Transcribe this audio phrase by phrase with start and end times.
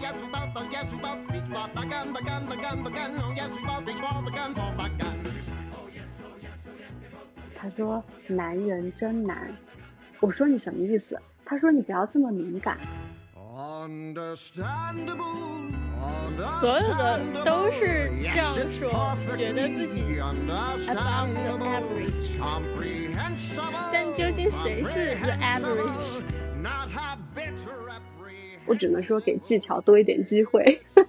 [0.00, 2.82] yes we both, oh yes we both reach for the gun, the gun, the gun,
[2.82, 5.16] the gun, oh yes we both reach for the gun, for the gun.
[7.54, 9.54] 他说男人真难。
[10.20, 11.20] 我说你什么意思？
[11.44, 12.78] 他说你不要这么敏感。
[16.58, 22.38] 所有的都是这样说，觉得自己 above the average。
[23.92, 26.22] 但究竟谁是 the average？
[28.70, 30.80] 我只能说给技巧多一点机会。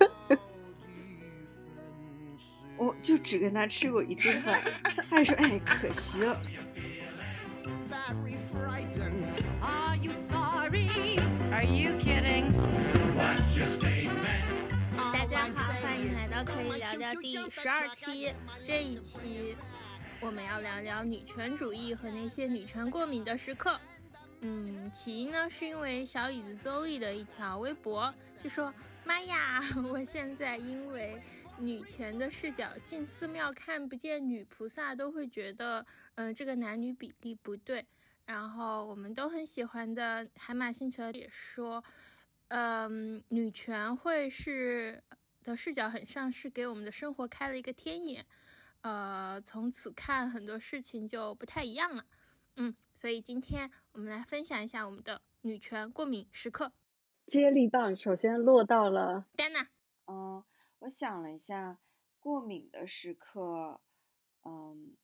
[2.76, 4.60] 我就只跟他吃过一顿饭，
[5.08, 6.42] 他还说哎可惜了。
[9.62, 11.20] Are you sorry?
[11.52, 12.52] Are you kidding?
[15.14, 18.34] 大家好，欢迎来到可以聊聊第十二期。
[18.66, 19.56] 这一期
[20.20, 23.80] 我们要聊聊女权主义和那些女权过敏的时刻。
[24.44, 28.12] 嗯，起因呢是因为小椅子周易的一条微博，
[28.44, 28.74] 就说
[29.06, 31.22] ：“妈呀， 我现在因为
[31.60, 37.86] 女权的视角进寺庙看不见女菩萨，都会觉得，嗯、这个男女比例不对。”
[38.26, 41.84] 然后我们都很喜欢的海马星球也说，
[42.48, 45.04] 嗯，女权会是
[45.44, 48.26] 的视角很像是给我们的生活开了一个天眼，
[48.82, 52.06] 呃，从此看很多事情就不太一样了。
[52.58, 56.72] 嗯，所以今天我们来分享一下我们的女权过敏时刻。
[57.26, 59.70] 接力棒首先落到了丹娜，
[60.08, 60.44] 嗯，
[60.80, 61.78] 我想了一下，
[62.20, 63.82] 过敏的时刻，
[64.44, 64.96] 嗯，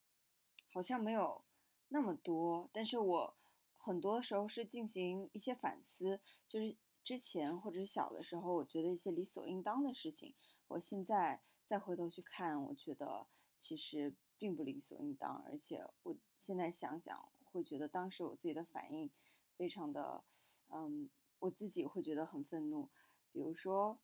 [0.72, 1.44] 好像没有
[1.90, 3.38] 那么多，但是我
[3.76, 10.34] 很多时候是进行一些反思，就是之前或者是小的时候，我觉得一些理所应当的事情，
[10.70, 13.28] 我现在再回头去看，我觉得
[13.58, 19.10] 其实并不理所应当，而且我现在想想，会觉得当时我自己的反应
[19.58, 20.24] 非常的，
[20.70, 22.90] 嗯，我自己会觉得很愤怒，
[23.32, 24.00] 比如说。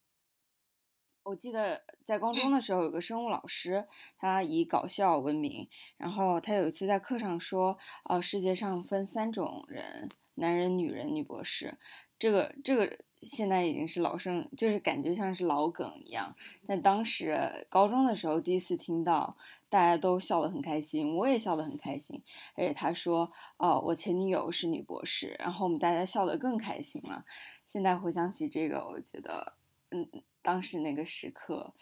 [1.25, 3.87] 我记得在高中的时候，有个生物老师，
[4.17, 5.69] 他以搞笑闻名。
[5.95, 7.77] 然后他有一次在课上说，
[8.09, 11.77] 呃，世界上分三种人：男人、女人、女博士。
[12.23, 16.33] 这个这个现在已经是老生，就是感觉像是老梗一样。
[16.65, 19.35] 但当时高中的时候第一次听到，
[19.67, 22.23] 大家都笑得很开心，我也笑得很开心。
[22.55, 27.25] 而且他说，哦，我前女友是女博士，然后我们大家笑得更开心了。
[27.65, 29.57] 现在回想起这个，我觉得，
[29.91, 30.23] 嗯。
[30.41, 31.73] 当时那个时刻，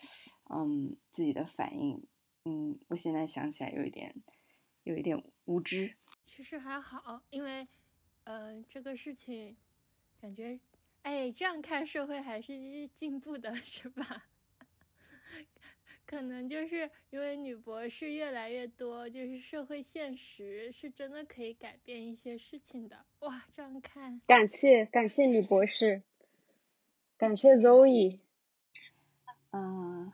[0.50, 2.04] 嗯，自己的反应，
[2.46, 4.16] 嗯，我现在想起来有一点，
[4.84, 5.96] 有一点无知。
[6.28, 7.68] 其实还好，因为，
[8.24, 9.58] 呃，这个事情，
[10.22, 10.60] 感觉，
[11.02, 14.28] 哎，这样看社会还是进步的，是吧？
[16.06, 23.06] 可能就是因为女博士越来越多，就是社会现实是真的可以改变一些事情的。
[23.22, 26.04] 哇，这样看，感谢感谢女博士，
[27.18, 28.20] 感谢 Zoe。
[29.54, 30.12] 嗯，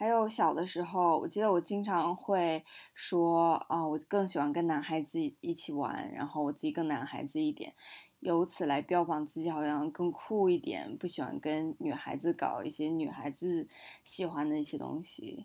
[0.00, 7.74] 还有小的时候，我记得我经常会说啊，我更喜欢跟男孩子一起玩，然后我自己更男孩子一点，
[8.20, 13.68] 由此来标榜自己好像更酷一点，不喜欢跟女孩子搞一些女孩子
[14.02, 15.44] 喜欢的一些东西。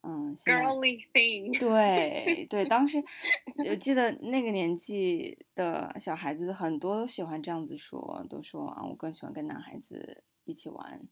[0.00, 1.60] 嗯，girly thing。
[1.60, 3.04] 对对，当时
[3.68, 11.02] 我记得那个年纪的小孩子很多都喜欢这样子说，都说啊，我更喜欢跟男孩子一起玩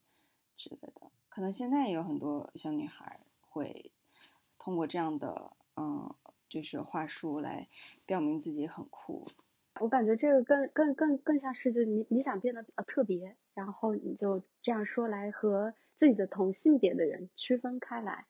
[0.56, 1.10] 之类的。
[1.38, 3.92] 可能现在也有很多小女孩会
[4.58, 6.12] 通过这样的嗯，
[6.48, 7.68] 就是话术来
[8.04, 9.24] 表明自己很酷。
[9.78, 18.24] 我感觉这个更更更更像是，就是你你想变得比较特别，然后你就这样说来和自己的同性别的人区分开来。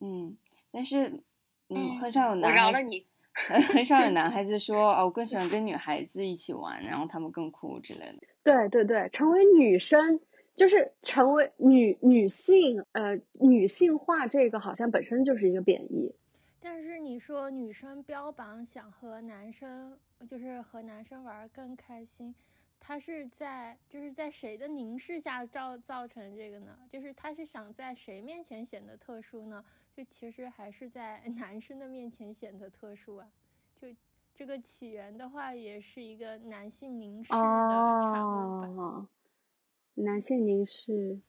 [0.00, 0.36] 嗯，
[0.70, 1.22] 但是
[1.70, 3.06] 嗯，很少有男我饶了你。
[3.72, 8.18] 很少有 男孩子说哦，我更喜欢跟女孩子一起玩，然后他们更酷之类的。
[8.42, 10.20] 对对对，成为女生。
[10.56, 16.14] 就是成为女女性，呃，女性化这个好像本身就是一个贬义。
[16.60, 19.96] 但是你说女生标榜想和男生，
[20.26, 22.34] 就是和男生玩更开心，
[22.80, 26.76] 他是在就是在谁的凝视下造造成这个呢？
[26.90, 29.64] 就是他是想在谁面前显得特殊呢？
[29.94, 33.28] 就其实还是在 男生的面前显得特殊啊。
[33.80, 33.88] 就
[34.34, 38.68] 这个起源的话，也是一个男性凝视的产物吧。
[38.76, 39.06] 哦
[39.96, 41.20] 男性凝视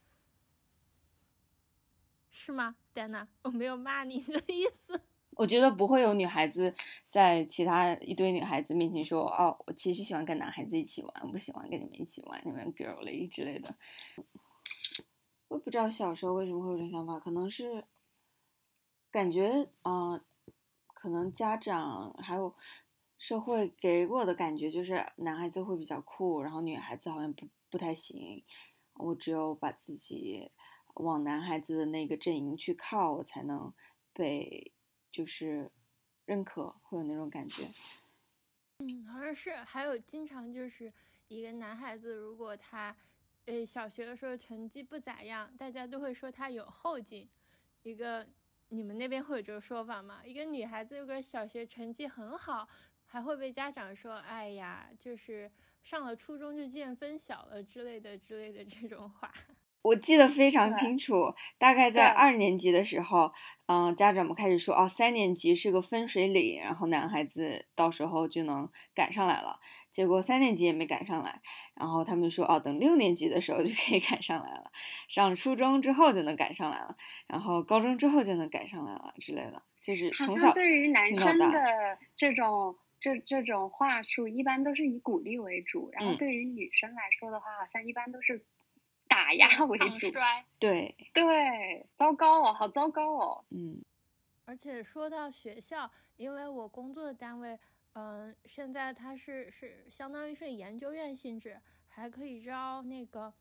[2.29, 3.27] 是吗，丹娜？
[3.43, 5.01] 我没有骂你的意思。
[5.35, 6.73] 我觉得不会有女孩子
[7.07, 13.73] 在其他一堆女孩子面前说：“哦，我其实喜欢跟男孩子一起玩，我不喜欢跟你们一起玩，你们 girly 之类的。”
[15.47, 17.85] 我也不知道小时候为什么会有这种想法，可能是
[19.09, 20.21] 感觉，啊、呃，
[20.87, 22.53] 可能家长还有
[23.17, 27.47] 社会给我的感觉就是男孩子会比较酷，然后女孩子好像不。
[27.69, 28.43] 不太行，
[28.95, 30.51] 我只有把自己
[30.95, 33.73] 往男孩子的那个阵营去靠，我才能
[34.13, 34.73] 被
[35.11, 35.71] 就是
[36.25, 37.69] 认可，会有那种感觉。
[38.79, 40.93] 嗯，好像是，还有经常就是
[41.27, 42.95] 一个男孩子，如果他，
[43.45, 47.27] 呃，小学的时候成绩不咋样，大家都会说他有后劲。
[47.83, 48.27] 一个
[48.69, 50.21] 你们那边会有这个说法吗？
[50.25, 52.67] 一个女孩子如果小学成绩很好，
[53.05, 55.49] 还会被家长说，哎呀，就是
[55.87, 59.31] 上了初中就见分晓了之类的之类的这种话。
[59.83, 63.31] 我记得非常清楚，大概在二年级的时候，
[63.67, 69.61] 嗯，家长们开始说，哦，三年级是个分水岭，然后男孩子到时候就能赶上来了。
[69.89, 71.41] 结果三年级也没赶上来，
[71.73, 74.69] 然后他们说，哦，等六年级的时候就可以赶上来了，
[75.07, 76.97] 上初中之后就能赶上来了，
[77.27, 79.63] 然后高中之后就能赶上来了之类的。
[79.79, 81.47] 就是从小对于男生的
[82.13, 88.43] 这种这这种话术，一般都是以鼓励为主，然后对于女生来说的话，好像一般都是。
[89.09, 90.11] 打压为主，
[90.59, 93.45] 对对，糟糕哦，好糟糕哦。
[93.51, 93.81] 嗯，
[94.43, 97.57] 而且说到学校，因为我工作的单位，
[97.93, 101.57] 嗯，现在它是是相当于是研究院性质，
[101.87, 103.33] 还可以招那个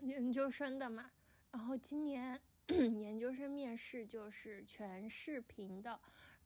[0.00, 1.12] 研究生的嘛。
[1.52, 5.98] 然后今年 研究生面试就是全视频的，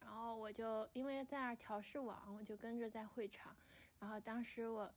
[0.04, 3.56] 然后我就因为在那调试网，我就跟着在会场，
[3.98, 4.94] 然后当时我。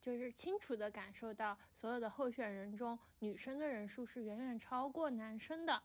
[0.00, 5.82] 就是清楚的感受到，所有的候选人中，女生的人数是远远超过男生的。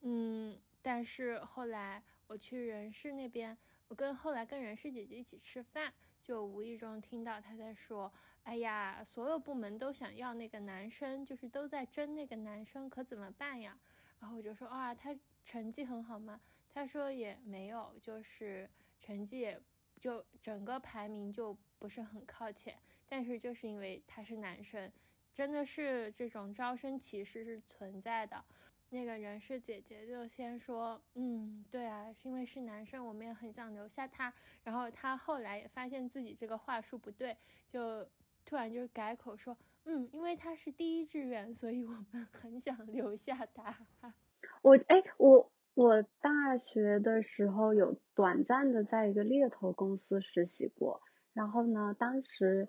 [0.00, 3.56] 嗯，但是后来我去人事那边，
[3.86, 5.94] 我跟后来跟人事姐姐一起吃饭，
[6.24, 8.12] 就无意中听到她在说
[8.42, 13.78] ：“哎呀，所有部门都想要那个男生，就是都在争那个男生，可怎么办呀？”
[14.18, 16.40] 然后我就说：“啊，他成绩很好吗？”
[16.76, 18.68] 他说也没有，就是
[19.00, 19.58] 成绩也
[19.98, 22.76] 就整个排名就不是很靠前。
[23.08, 24.92] 但是就是因为他是男生，
[25.32, 28.44] 真的是这种招生歧视是存在的。
[28.90, 34.30] 那个人事姐姐就先说，嗯，对啊，是因为是男生，我们也很想留下他。
[34.62, 37.34] 然后他后来也发现自己这个话术不对，
[37.66, 38.06] 就
[38.44, 43.74] 突然就改口说，嗯，因为他是第一志愿，所以我们很想留下他。
[44.60, 51.00] 我哎，我我大学的时候有短暂的在一个猎头公司实习过，
[51.32, 52.68] 然后呢，当时。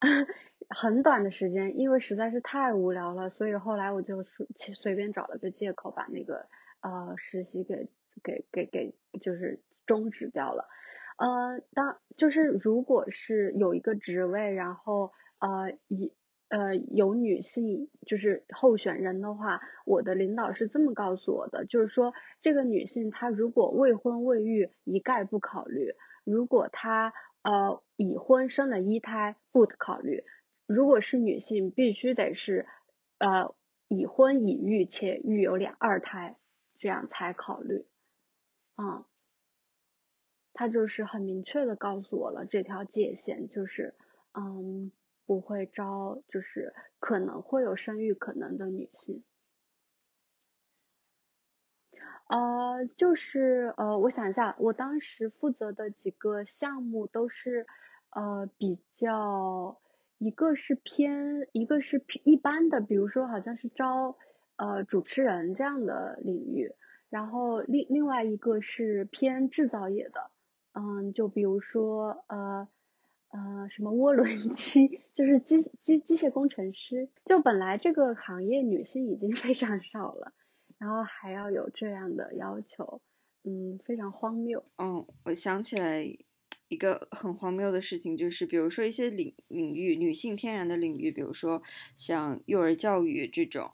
[0.70, 4.46] 很短的时间，因为实在是太无聊了，所以后来我就随
[4.80, 6.46] 随便找了个借口，把那个
[6.82, 7.88] 呃实习给
[8.22, 10.68] 给给给就是终止掉了。
[11.16, 15.10] 呃，当就是如果是有一个职位，然后
[15.40, 16.12] 呃以
[16.48, 22.12] 呃有女性就是候选人的话，我的领导是这么告诉我的，就是说
[22.42, 27.12] 这个女性她如果未婚未育，一概不考虑；如果她
[27.42, 30.24] 呃，已婚生了一胎不考虑，
[30.66, 32.66] 如果是女性，必须得是
[33.18, 33.54] 呃
[33.86, 36.36] 已婚已育且育有两二胎，
[36.78, 37.86] 这样才考虑。
[38.76, 39.04] 嗯，
[40.52, 43.94] 他就是很明确的告诉我了这条界限，就是
[44.34, 44.90] 嗯
[45.28, 49.22] 不会招，就是可能会有生育可能的女性。
[52.28, 57.66] 呃，就是呃，我想一下，我当时负责的几个项目都是
[58.08, 59.78] 呃比较，
[60.16, 64.16] 一个是偏，一个是一般的，比如说好像是招
[64.56, 66.72] 呃主持人这样的领域，
[67.10, 70.30] 然后另另外一个是偏制造业的，
[70.72, 72.66] 嗯，就比如说呃
[73.28, 80.32] 呃什么涡轮机，就是机机机械工程师，就本来这个行业女性已经非常少了。
[80.78, 83.00] 然后还要有这样的要求，
[83.42, 84.64] 嗯，非常荒谬。
[84.76, 86.08] 嗯，我想起来
[86.68, 91.60] 一个很荒谬的事情，就是比如说一些领领域，女性天然的领域，比如说
[91.96, 93.72] 像幼儿教育这种，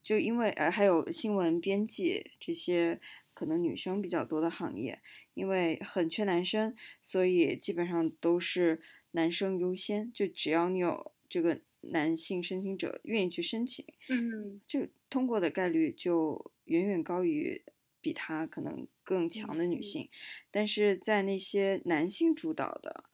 [0.00, 2.98] 就因为呃还有新闻编辑这些
[3.38, 5.00] 可能女生比较多的行业，
[5.34, 8.80] 因为很缺男生，所以基本上都是
[9.12, 11.60] 男生优先，就只要你有这个。
[11.80, 17.62] 男性申请者愿意去申请，嗯，就通过的概率就远远高于
[18.00, 20.08] 比他可能更强的女性。
[20.50, 23.04] 但是在那些男性主导的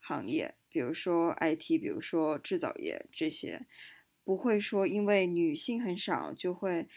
[0.00, 3.66] 行业，比如说 IT，比如说制造业这些，
[4.24, 6.88] 不会说因为女性很少就会，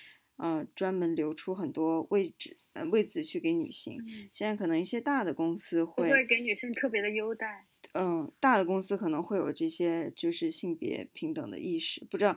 [0.41, 3.99] 呃，专门留出很多位置，呃，位置去给女性。
[4.33, 7.67] 现在可能一些大的公司会给女性特别的优待。
[7.93, 12.03] 嗯，大的公司可能会有这些，就是性别平等的意识。
[12.05, 12.35] 不知道，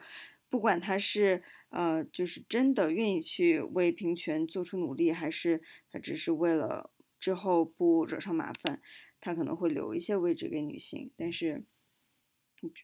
[0.50, 8.82] 不管他是呃，就是真的愿意去为平权做出努力，还是他只是为了之后不惹上麻烦，
[9.18, 11.10] 他可能会留一些位置给女性。
[11.16, 11.64] 但是，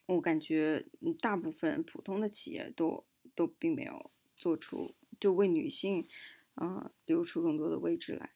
[0.06, 0.86] 我感觉
[1.20, 6.08] 大部分普通的企业都都并没有做出就为女性
[6.54, 8.30] 啊留出更多的位置来。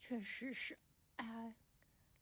[0.00, 0.78] 确实是，
[1.16, 1.54] 哎，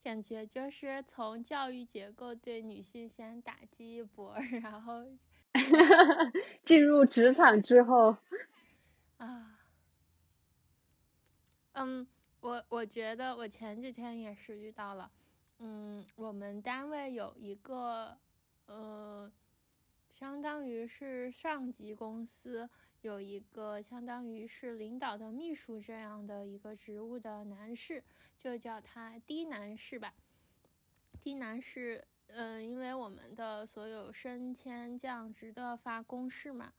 [0.02, 5.04] 感觉就是从教育结构对女性先打击一波，然后
[6.62, 8.16] 进入职场之后
[9.18, 9.60] 啊，
[11.72, 12.06] 嗯，
[12.40, 15.12] 我我觉得我前几天也是遇到了，
[15.58, 18.18] 嗯，我们单位有一个。
[18.66, 19.28] 呃，
[20.08, 22.70] 相当于是上级公司
[23.02, 28.04] 有一个相当于是领导的秘书这样的一个职务的男士，
[28.38, 30.12] 就叫他低男士吧。
[31.22, 36.72] 低男士，嗯，因为我们的所有升迁降职的发公示嘛，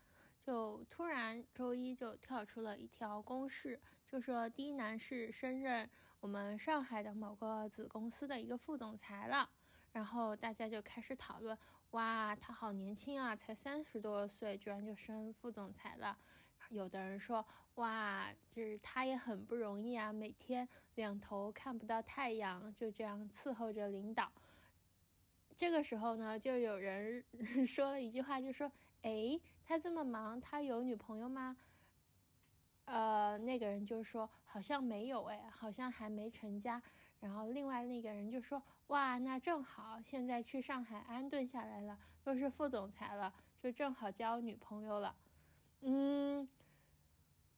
[0.45, 9.49] 就突然周一就跳出了一条公示，就说低男士升任我们上海的某个子公司的一个副总裁了，
[9.91, 11.57] 然后大家就开始讨论。
[11.91, 16.17] 哇，他好年轻啊，才三十多岁，居然就升副总裁了。
[16.69, 17.45] 有的人说，
[17.75, 24.31] 哇，就是他也很不容易啊，每天两头看不到太阳，就这样伺候着领导。
[25.57, 27.21] 这个时候呢，就有人
[27.67, 28.71] 说了一句话，就说，
[29.01, 31.57] 哎，他这么忙，他有女朋友吗？
[32.85, 36.81] 呃，那个人就说，好像没有，哎，好像还没成家。
[37.21, 45.15] 然后另外那个人就说：“哇，那正好，现在去上海安顿下来了，又是副总裁了，就正好交女朋友了。”
[45.81, 46.49] 嗯，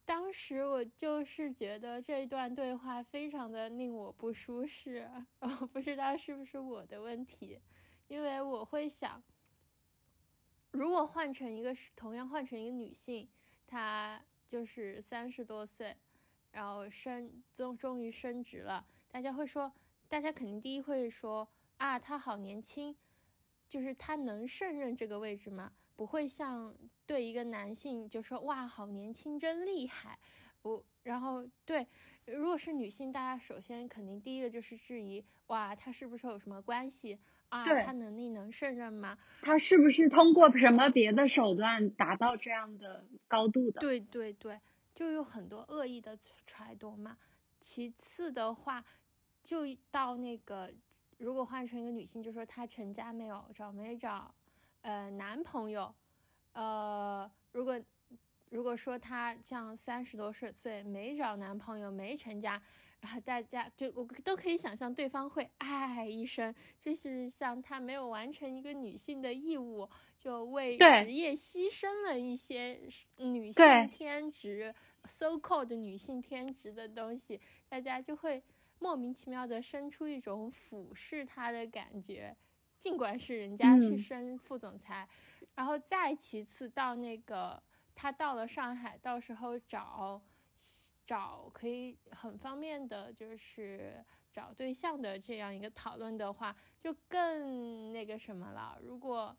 [0.05, 7.60] 当时我就是觉得这一段对话非常的令我不舒适， 我不知道是不是我的问题，
[8.10, 9.24] 因为我会想，
[10.72, 13.29] 如果换成一个同样换成一个女性，
[13.65, 15.96] 她就是三十多岁，
[16.51, 18.86] 然后升终终于升职了。
[19.13, 19.72] 大家会说，
[20.08, 22.96] 大家肯定第一会说啊，他好年轻，
[23.70, 25.72] 就是他能胜任这个位置吗？
[25.96, 30.17] 不会像对一个男性就说哇，好年轻，真厉害。
[30.63, 31.88] 我然后对，
[32.25, 37.63] 如果是女性，大家首先肯定第一个就是质疑哇，他是不是有什么关系啊？
[37.63, 39.15] 他能力能胜任吗？
[39.43, 43.79] 他是不是通过什么别的手段达到这样的高度的？
[43.79, 44.60] 对对对，
[44.96, 46.17] 就有很多恶意的
[46.48, 47.15] 揣度嘛。
[47.60, 48.84] 其次的话。
[49.43, 50.71] 就到那个，
[51.17, 54.33] 如果换成一个女性，就说她成家没有，找没找，
[54.81, 55.93] 呃，男朋友，
[56.53, 57.79] 呃，如果
[58.50, 62.62] 如果说她像三十多岁没找男朋友没成家，
[63.01, 72.79] 然后大家就我都可以想象对方会唉一声，就是像她没有完成一个女性的义务，就为职业牺牲了一些
[73.17, 74.73] 女性天职
[75.05, 78.41] ，so called 女性天职的东西，大家就会。
[78.83, 82.35] 莫名其妙的生出一种俯视他的感觉，
[82.77, 85.07] 尽管是人家是升副总裁，
[85.55, 87.63] 然后再其次到那个
[87.95, 90.21] 他到了上海，到时候找
[91.05, 98.77] 找可以很方便的，就是找对象的这样一个讨论的话，就更那个什么了。
[98.81, 99.33] 如果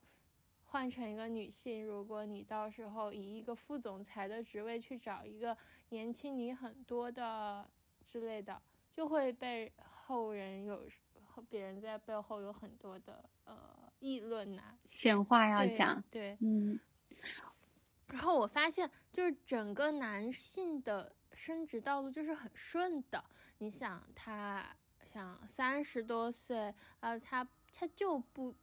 [0.64, 5.54] 换成一个女性，如果你到时候以一个副总裁的职位去找一个
[5.90, 7.68] 年轻你很多的
[8.06, 8.62] 之类的。
[8.94, 9.72] 就会被
[10.06, 10.88] 后人有
[11.50, 16.78] 别人在背后有很多的呃议论呐，闲话要讲，对，嗯。
[18.06, 23.24] 然后我发现，就是整个男性的升职道路就是很顺的。
[23.58, 24.64] 你想，他
[25.02, 28.54] 想三十多岁，啊，他他就不。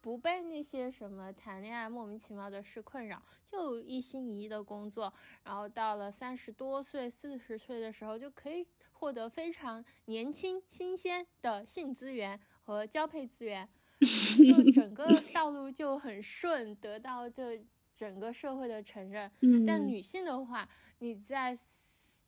[0.00, 8.64] 不被那些什么谈恋爱莫名其妙的事困扰，就一心一意的工作，然后到了三十多岁、四十岁的时候，就可以
[8.98, 13.68] 获得非常年轻、新鲜的性资源和交配资源，
[14.44, 17.64] 就整个道路就很顺，得到这
[17.94, 19.30] 整个社会的承认。
[19.66, 21.56] 但女性的话，你在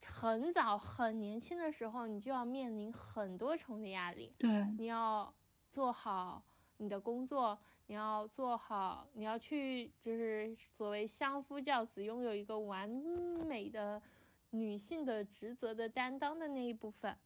[0.04, 4.32] 很早、很年轻的时候，你就要面临很多重的压力。
[4.38, 4.48] 对，
[4.78, 5.34] 你要
[5.68, 6.42] 做好。
[6.82, 7.58] 你的工作
[7.88, 14.00] 你要做好，你要去就是所谓相夫教子，拥有一个完美的
[14.50, 17.16] 女性的职责的担当的那一部分。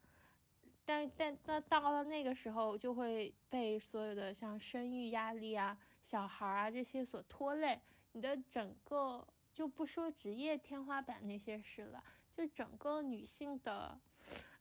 [0.85, 7.81] 但但那到了那个时候，就会被所有的像生育压力啊、小孩啊这些所拖累。
[8.13, 13.99] 你的整个就不说职业天花板那些事了，就整个女性的。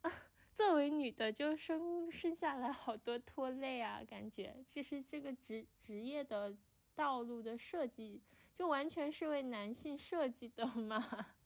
[0.02, 0.12] 啊
[0.56, 6.56] 作为女的，就生生下来好多拖累啊，感觉就是这个职职业的
[6.94, 8.22] 道路的设计，
[8.54, 11.04] 就完全是为男性设计的嘛？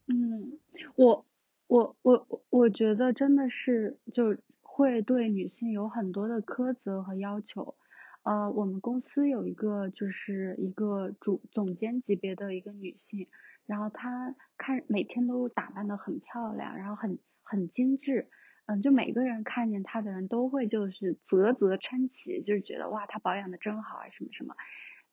[0.10, 0.58] 嗯，
[0.96, 1.26] 我
[1.68, 7.76] 我我我觉得真的是就会对女性有很多的苛责和要求，
[8.24, 13.28] 呃，我们公司有一个就是一个主总监级别的一个女性，
[13.66, 18.30] 然后她看每天都打扮的很漂亮，然后很很精致，
[18.66, 24.56] 嗯，就每个人看见她的人都会就是啧啧称奇，就是觉得哇，她保养的真好啊，什么什么。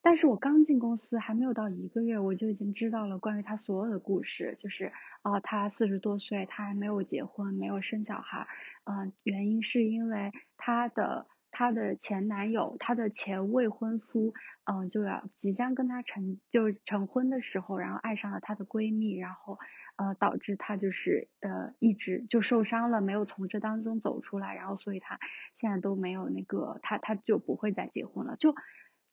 [0.05, 4.93] 但是我刚进公司还没有到一个月，我就已经知道了关于她所有的故事，就是
[5.23, 8.47] 啊，她四十多岁，她还没有结婚，没有生小孩，
[8.85, 14.35] 嗯，原因是因为她的她的前男友，她的前未婚夫，
[14.71, 19.59] 嗯，就要即将跟她成就成婚的时候，然后爱上了她的闺蜜，然后
[19.97, 25.19] 呃导致她就是呃一直就受伤了，没有从这当中走出来，然后所以她
[25.55, 28.55] 现在都没有那个，她她就不会再结婚了，就。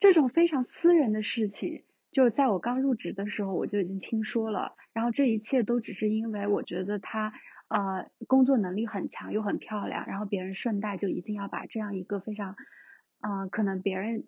[0.01, 4.75] 这种非常私人的事情，就在我刚入职的时候我就已经听说了。
[4.93, 7.31] 然后这一切都只是因为我觉得她
[7.70, 12.58] 呃工作能力很强又很漂亮，然后别人顺带就一定要把这样一个非常
[13.22, 14.25] 嗯可能别人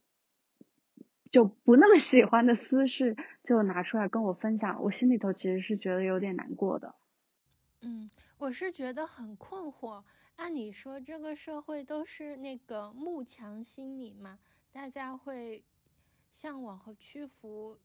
[1.32, 6.94] 就不那么喜欢的私事就拿出来跟我分享，我心里头其实是觉得有点难过的。
[7.82, 10.04] 嗯，我是觉得很困惑。
[10.36, 14.38] 按理说这个社会都是那个慕强心理嘛。
[14.74, 15.64] 大家会
[16.32, 17.80] 向往和屈服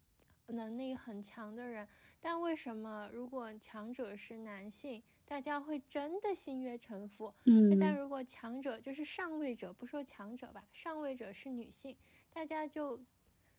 [0.46, 1.86] 能力很强的人，
[2.18, 7.34] 但为什么如果强者是男性，大家会真的心悦诚服？
[7.44, 11.94] 嗯，但如果强者就是上位者，不说强者吧，上位者是女性，
[12.30, 12.98] 大家就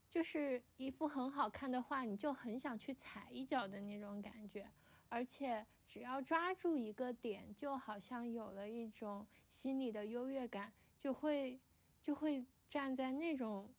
[0.10, 4.68] 就是一幅很好看的画，你就很想去踩一脚的那种感觉，
[5.08, 11.60] 而且只要抓住一个点，就好像有了一种心理的优越感，就会
[12.02, 12.44] 就会。
[12.70, 13.70] 站在那种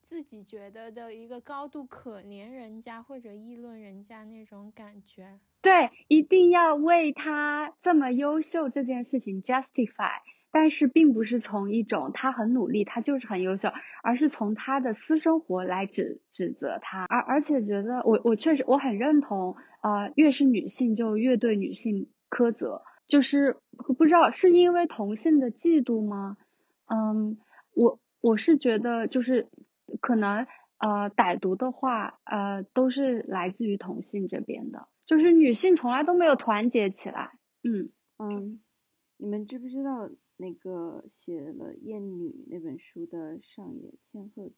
[0.00, 13.68] 自己觉得的一个高度，可怜人家或者议论人家那种感觉，对，一定要为他这么优秀这件事情 justify，但是并不是从一种他很努力，他就是很优秀，
[14.02, 23.58] 而是从他的私生活来指指责他，而而且觉得我我确实我很认同，呃，越是女性就越对女性苛责，就是
[23.98, 26.38] 不知道是因为同性的嫉妒吗？
[26.86, 27.36] 嗯，
[27.74, 28.00] 我。
[28.20, 29.48] 我是觉得，就是
[30.00, 30.46] 可能
[30.78, 37.38] 呃，歹毒的话，呃，都是来自于同性这边的，就是女性从来都没有团结起来。
[37.62, 38.60] 嗯嗯，
[39.16, 44.54] 你们知不知道那个写了《艳女》那本书的上野千鹤子？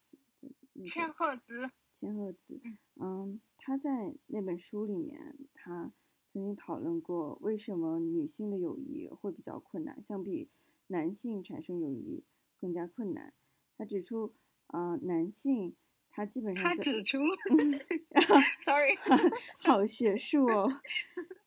[0.83, 1.71] 千鹤子。
[1.93, 2.61] 千鹤子。
[2.99, 5.91] 嗯，他在那本书里面，他
[6.31, 10.49] 曾经讨论过为什么女性的友谊会比较困难，相比
[10.87, 12.23] 男性产生友谊
[12.59, 13.33] 更加困难。
[13.81, 14.31] 他指出，
[14.67, 15.75] 呃，男性
[16.11, 17.17] 他基本上他指出，
[18.61, 18.95] sorry，
[19.57, 20.71] 好学术哦，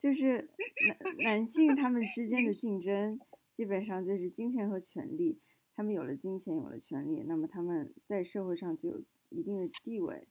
[0.00, 0.50] 就是
[0.88, 3.20] 男男性他们之间的竞争
[3.52, 5.38] 基本上就是金钱和权力，
[5.76, 10.26] 他们有了金钱有了权利，那么他们在社会上就有一定的地位，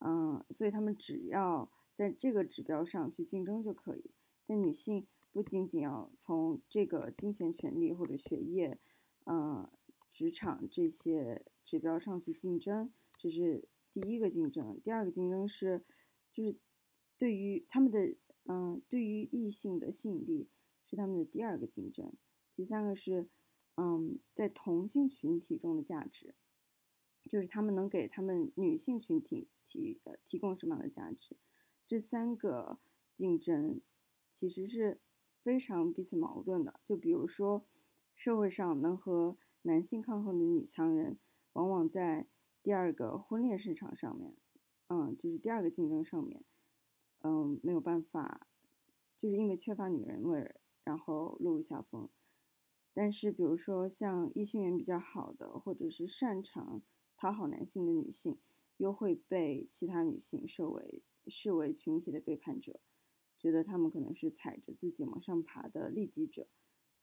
[0.00, 4.10] 嗯，所以他们只要在这个指标上去竞争就可以。
[4.48, 8.76] 但女性不仅仅要从这个金钱、权利或者学业，
[9.26, 9.70] 嗯。
[10.14, 14.80] 职场这些指标上去竞争，这是第一个竞争。
[14.84, 15.84] 第二个竞争是，
[16.32, 16.56] 就是
[17.18, 20.48] 对于他们的，嗯，对于异性的吸引力
[20.86, 22.12] 是他们的第二个竞争。
[22.54, 23.28] 第三个是，
[23.74, 26.36] 嗯，在同性群体中的价值，
[27.28, 31.36] 就是他们能给他们女性群体提呃提供什么样的价值。
[31.88, 32.78] 这三个
[33.16, 33.80] 竞争
[34.32, 35.00] 其实是
[35.42, 36.78] 非常彼此矛盾的。
[36.84, 37.66] 就比如说，
[38.14, 41.18] 社会上能和男性抗衡的女强人，
[41.54, 42.26] 往往在
[42.62, 44.36] 第二个婚恋市场上面，
[44.88, 46.44] 嗯，就是第二个竞争上面，
[47.22, 48.46] 嗯，没有办法，
[49.16, 52.10] 就是因为缺乏女人味，然后落入下风。
[52.92, 56.82] 但是，比如说像异性缘比较好的，或者是擅长
[57.16, 58.38] 讨好男性的女性，
[58.76, 62.80] 又会被其他女性视为视为群体的背叛者，
[63.38, 66.48] 觉得他们可能是踩着自己往上爬的利己者。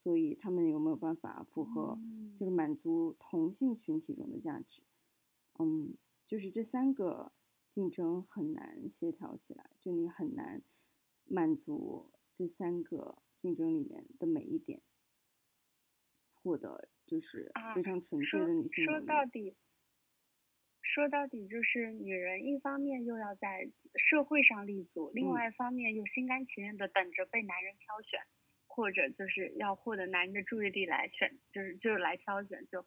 [0.04, 2.00] 所以他们有没有办法符合，
[2.36, 4.82] 就是满足同性群体中的价值？
[5.60, 7.32] 嗯，就是这三个
[7.70, 10.64] 竞争很难协调起来，就你很难
[11.26, 14.82] 满足这三个竞争里面的每一点，
[16.34, 18.84] 获得就是非常纯粹的女性。
[18.84, 19.56] 说到底，
[20.82, 28.20] 说到底就是女人一方面又要在社会上立足，另外一方面又心甘情愿的等着被男人挑选。
[28.74, 32.80] 或者就是要获得男人的注意力来选，就是就是来挑选，就，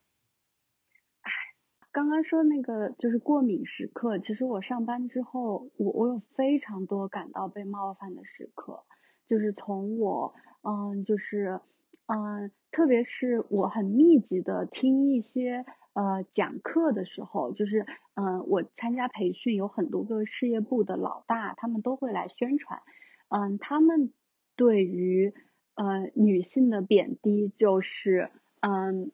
[1.20, 1.31] 唉，
[1.92, 8.85] 刚刚说那个就是过敏时刻，其实我上班之后，我我有非常多感到被冒犯的时刻，
[9.29, 11.61] 就是从我，嗯，就是，
[12.07, 22.81] 嗯，特别是我很密集的听一些呃讲课的时候，就是嗯、我参加培训有很多个事业部的老大，他们都会来宣传，
[23.29, 24.12] 嗯、他们
[24.57, 25.35] 对于
[25.75, 29.11] 呃女性的贬低就是嗯。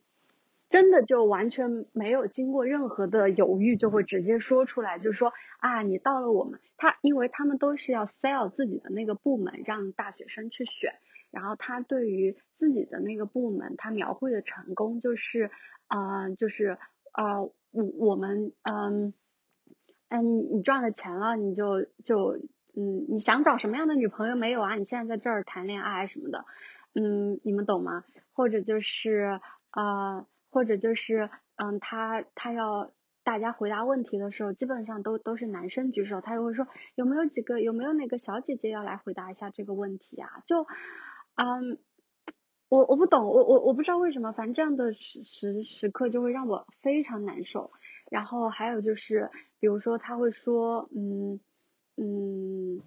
[0.71, 10.95] 真的就完全没有经过任何的犹豫，就会直接说出来，就说啊，你到了我们他，因为他们都是要 sell 自己的那个部门，让大学生去选，
[11.33, 15.51] 然后他对于自己的那个部门，他描绘的成功就是，
[15.89, 16.79] 呃，就是
[17.15, 17.43] 呃，
[17.73, 19.13] 我我们嗯
[20.09, 22.39] 嗯，你你赚了钱了，你就就
[22.77, 24.77] 嗯，你想找什么样的女朋友没有啊？
[24.77, 26.45] 你现在在这儿谈恋爱什么的，
[26.95, 28.05] 嗯，你们懂吗？
[28.33, 29.41] 或者就是
[29.73, 32.91] 呃，或者就是嗯，他他要
[33.23, 40.43] 大家回答问题的时候，基本上都都是男生举手，他就会说有没有几个有没有哪个小姐姐要来回答一下这个问题啊？
[40.47, 40.67] 就
[41.35, 41.79] 嗯。
[42.71, 47.73] 我我不懂，我我我不知道为什么，反正这样的时时时刻就会让我非常难受。
[48.13, 49.29] 然后还有就是，
[49.59, 51.41] 比如说他会说，嗯
[52.03, 52.81] 嗯，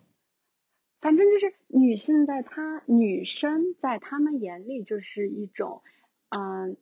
[1.00, 5.84] 反正就是女性在他女生在他们眼里就是一种，
[6.30, 6.76] 嗯，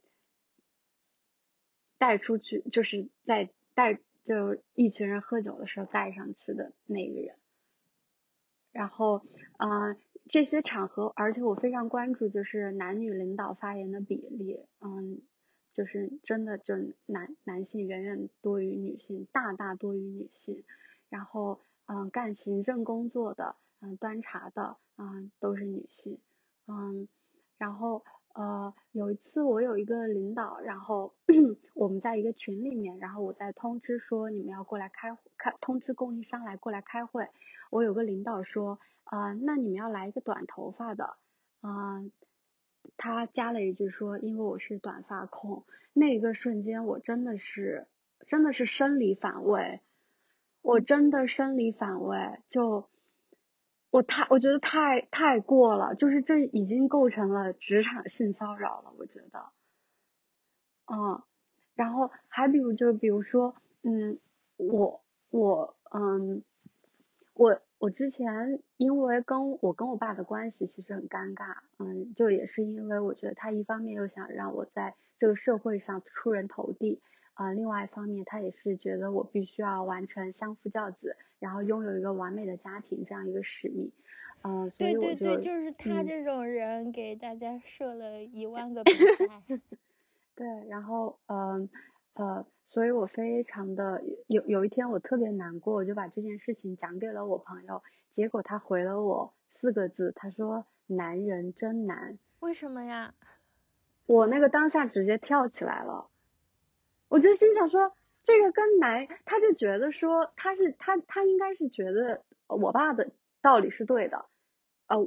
[1.97, 7.35] 带出去就是在带就一群人喝酒的时候带上去的那个人。
[8.71, 9.25] 然后，
[9.57, 9.97] 嗯、
[10.29, 15.21] 这些场合，而且我非常关注就是男女领导发言的比例，嗯，
[15.73, 20.63] 就是真的就是男男性远远多于女性，大大多于女性。
[21.09, 21.59] 然后，
[21.93, 26.19] 嗯，干行政工作的，嗯，端茶的，嗯，都是女性，
[26.65, 27.09] 嗯，
[27.57, 31.13] 然后，呃，有一次我有一个领导，然后
[31.75, 37.27] 我们在一个群里面，然后我在通知说你们要过来开开，通知供应商来过来开会。
[37.71, 41.17] 我有个领导说，啊、那你们要来一个短头发的，
[41.59, 42.01] 啊、
[42.95, 45.65] 他加了一句说，因为我是短发控。
[45.91, 47.85] 那一个瞬间，我真的是
[48.27, 49.81] 真的是生理反胃，
[50.61, 52.89] 我真的生理反胃，就
[53.89, 59.49] 我太我觉得太太过了，就是这已经构成了职场性骚扰了，我觉得，
[60.85, 61.23] 嗯，
[61.75, 64.19] 然后还比如就比如说，嗯，
[64.57, 66.43] 我我嗯。
[67.33, 77.01] 我我之前因为跟我跟我爸的关系其实很尴尬，嗯，就也是因为我觉得他一方面又想让我在这个社会上出人头地，
[77.33, 83.91] 啊、另外一方面他也是觉得我必须要完成相夫教子，然后拥有一个完美的家庭这样一个使命，
[84.43, 89.59] 嗯、所对以我就对对，就是他嗯这种人给大家设了一 万个比赛。
[90.35, 91.69] 对，然后嗯
[92.13, 102.17] 呃，所以我非常的有有一天我特别难过，我就把这件事情讲给了我朋友，结果他回了我四个字，他说男人真难。
[102.39, 103.13] 为什么呀？
[104.07, 106.09] 我那个当下直接跳起来了，
[107.11, 107.91] 我就心想说，
[108.23, 114.23] 这个跟男，他就觉得说他是他他应该是觉得我爸的道理是对的，
[114.87, 114.97] 呃，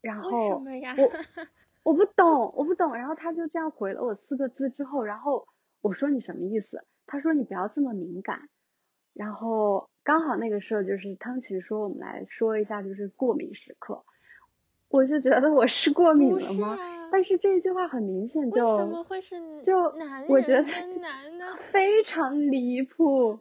[0.00, 0.62] 然后？
[0.96, 1.10] 我
[1.82, 5.48] 我不懂，我不懂，然后他就这样回了我四个字之后，然后
[5.80, 6.84] 我说你什么意思？
[7.04, 8.48] 他说你不要这么敏感，
[9.12, 14.04] 然后刚好那个时候就是汤琴说我们来说一下就是过敏时刻，
[14.88, 16.78] 我就觉得我是过敏了吗？
[16.78, 21.56] 啊，但是这一句话很明显为什就么会是就男我觉得人真难呢？
[21.72, 23.40] 非常离谱。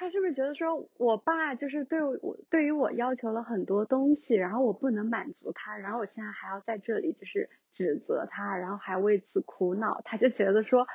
[0.00, 10.86] 他是不是觉得说我爸就是对我对于我要求了很多东西，然后我不能满足他，然后我现在还要在这里就是指责他，然后还为此苦恼，他就觉得说，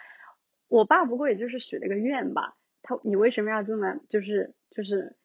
[0.70, 5.18] 我爸不过也就是许了个愿吧，他你为什么要这么就是就是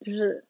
[0.00, 0.46] 就是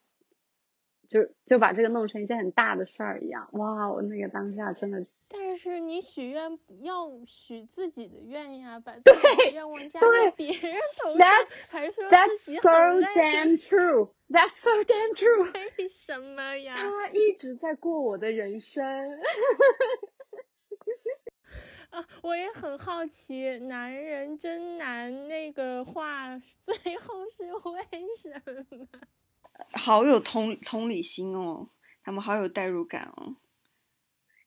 [1.09, 3.49] 就就把这个弄成一件很大的事儿一样？
[3.51, 14.09] 哇，我那个当下真的但是你许愿要许自己的愿呀，把自己的愿望加在别人头上，That's 还说自 That's 己 so，damn true.
[14.29, 15.51] That's so damn true.
[15.53, 16.75] 为什么呀？
[16.75, 18.85] 他一直在过我的人生。
[21.91, 28.29] 啊，我也很好奇，男人真难那个话最后是为什
[28.77, 28.87] 么？
[29.73, 31.67] 好有同同理心哦，
[32.03, 33.35] 他们好有代入感哦。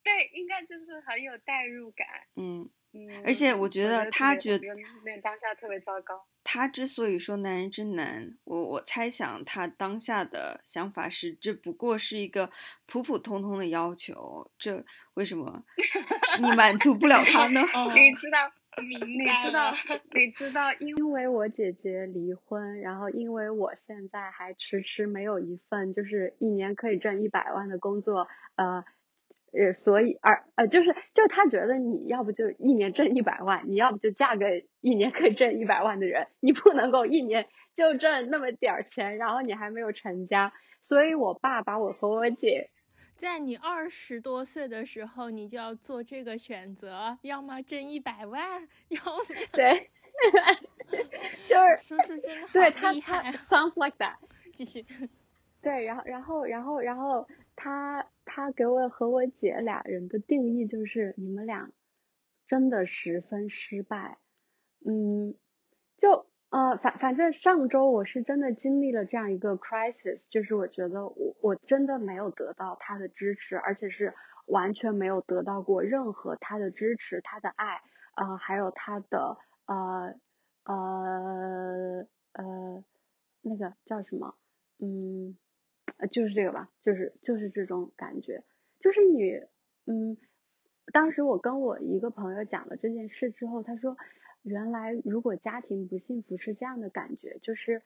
[0.04, 2.06] 对，应该就是很有代入感。
[2.36, 4.66] 嗯，嗯，而且我觉得他觉得
[5.04, 6.24] 那当下特别糟糕。
[6.44, 12.50] 他之所以说男人真难，我我猜想他当下的想法是，这不过是一个
[12.86, 15.64] 普普通通的要求，这为什么
[16.42, 17.62] 你满足不了他呢？
[17.96, 19.74] 你知道，明你知道，
[20.12, 28.84] 你知道，因因为我姐姐离婚，然后因为我现在还迟迟没有一份就是一年可以挣一百万的工作，呃，
[29.56, 40.52] 呃，所以而呃，就是就是他觉得你要不就一年挣一百万，你要不就嫁个一年可以挣一百万的人，你不能够一年就挣那么点儿钱，然后你还没有成家。
[40.84, 42.68] 所以我爸把我和我姐，
[43.16, 49.90] 在你二十多岁的时候，你就要做这个选择，要么挣一百万，要么对，
[51.48, 54.16] 就是叔叔真的好对他厉害 sounds like that。
[54.54, 54.84] 继续，
[55.62, 61.70] 对，然后然后然后然后他他给我和我姐俩人的定义就是你们俩
[62.46, 64.18] 真的十分失败，
[64.84, 65.34] 嗯，
[65.96, 74.14] 就呃反反正上周我是真的经历了这样一个 crisis，就是我觉得我我真的没有得到他的支持，而且是
[74.46, 77.80] 完全没有得到过任何他的支持、他的爱，
[78.16, 80.14] 呃，还有他的呃
[80.64, 82.84] 呃呃
[83.40, 84.34] 那个叫什么？
[84.80, 85.36] 嗯，
[85.96, 88.44] 呃就是这个吧，就是就是这种感觉，
[88.80, 89.40] 就是你，
[89.86, 90.16] 嗯，
[90.92, 93.96] 当时我跟我一个朋友讲了这件事之后，他说，
[94.42, 97.82] 原来如果家庭不幸福是这样的感觉，就是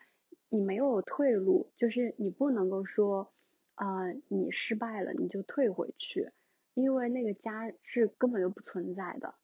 [0.49, 3.33] 你没有退路，就是你不能够说，
[3.75, 6.31] 啊、你失败了你就退回去，
[6.75, 9.35] 因为那个家是根本就不存在的，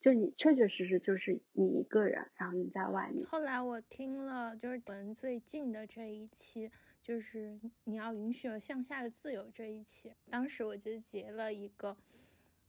[0.00, 6.70] 就你确确实实就是你一个人，然后你在外面，后来我听了就是文最近的这一期，
[7.04, 11.96] 就是你要允许有向下的自由这一期，当时我就截了一个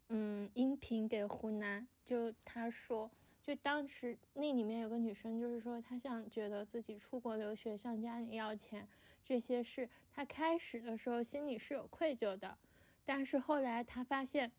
[0.09, 3.09] 嗯音频给湖南，就他说。
[3.41, 8.87] 就当时那里面有个女生，就是说她想觉得自己出国留学向家里要钱，
[9.23, 12.57] 这些事她开始的时候心里是有愧疚的，
[13.05, 14.51] 但是后来她发现，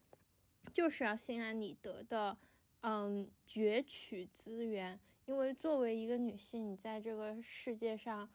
[0.73, 2.39] 就是要心安理得的，
[2.83, 8.31] 嗯，攫取资源，因为作为一个女性，你在这个世界上，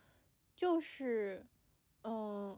[0.61, 1.43] 就是，
[2.03, 2.55] 嗯，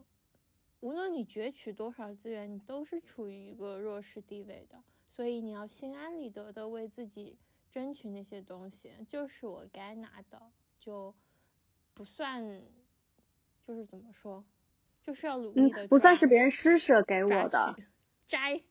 [0.81, 7.37] 无论你攫取多少资源，你都是处于一个弱势地位的，所以你要心安理得的为自己
[7.71, 11.15] 争取那些东西，就是我该拿的，就
[11.93, 12.43] 不算，
[13.65, 14.43] 就是怎么说，
[15.01, 17.77] 就是要努嗯力的，不算是别人施舍给我的，
[18.27, 18.61] 摘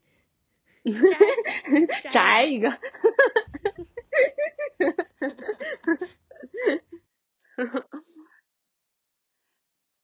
[2.02, 2.68] 摘摘一个。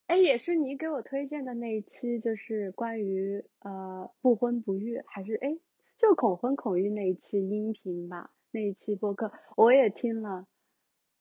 [0.09, 5.59] 哎，也是你给我推荐的那一期，就是关于呃不婚不育，还是哎
[5.99, 10.47] 就恐婚恐育那一期音频吧，那一期播客我也听了。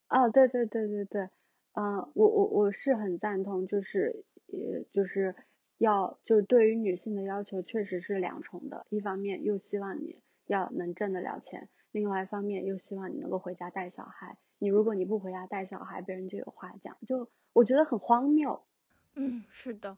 [0.07, 1.29] 啊，对对对对对，
[1.73, 5.35] 嗯、我我我是很赞同，就是也就是
[5.77, 14.37] 要就是对于女性的要求确实是两重的，一方面又希望你要能挣得了钱，另外一方面又希望你能够回家带小孩。
[14.59, 18.63] 你如果你不回家带小孩，别人就有话讲，就我觉得很荒谬。
[19.17, 19.97] 嗯，是的。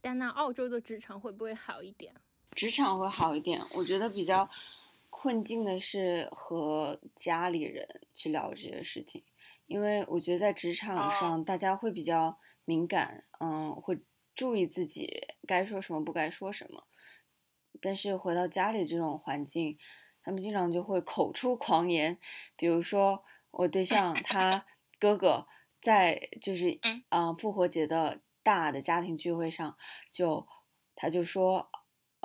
[0.00, 2.14] 但那澳洲的职场会不会好一点？
[2.52, 4.48] 职场会好一点，我觉得比较
[5.10, 9.22] 困境的是和家里人去聊这些事情，
[9.66, 13.98] 因为我觉得在职场上大家会比较敏感，嗯，会
[14.34, 16.86] 注意自己该说什么不该说什么，
[17.80, 19.76] 但是回到家里这种环境，
[20.22, 22.18] 他们经常就会口出狂言，
[22.56, 24.64] 比如说我对象他
[25.00, 25.46] 哥哥
[25.84, 26.78] 在就是
[27.10, 29.76] 嗯复活节的大的家庭聚会上
[30.10, 30.48] 就
[30.96, 31.70] 他就说。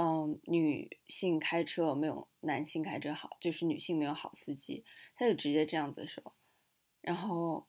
[0.02, 4.86] 嗯，女性开车没有男性开车好，就是女性没有好司机，
[5.18, 6.34] 他就直接这样子说。
[7.02, 7.68] 然后，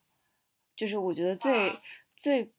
[0.77, 1.77] 就是我觉得最、
[2.15, 2.53] 最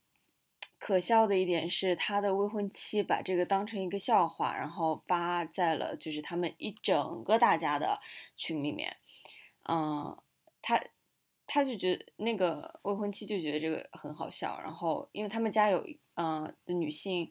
[0.78, 7.98] 可笑的一点是，他的未婚妻把这个当成一个笑话，然后发在了就是他们一整个大家的
[8.36, 8.98] 群里面。
[9.70, 10.22] 嗯，
[10.60, 10.78] 他
[11.52, 17.30] 他就觉得那个未婚妻就觉得这个很好笑，然后因为他们家有嗯、女性。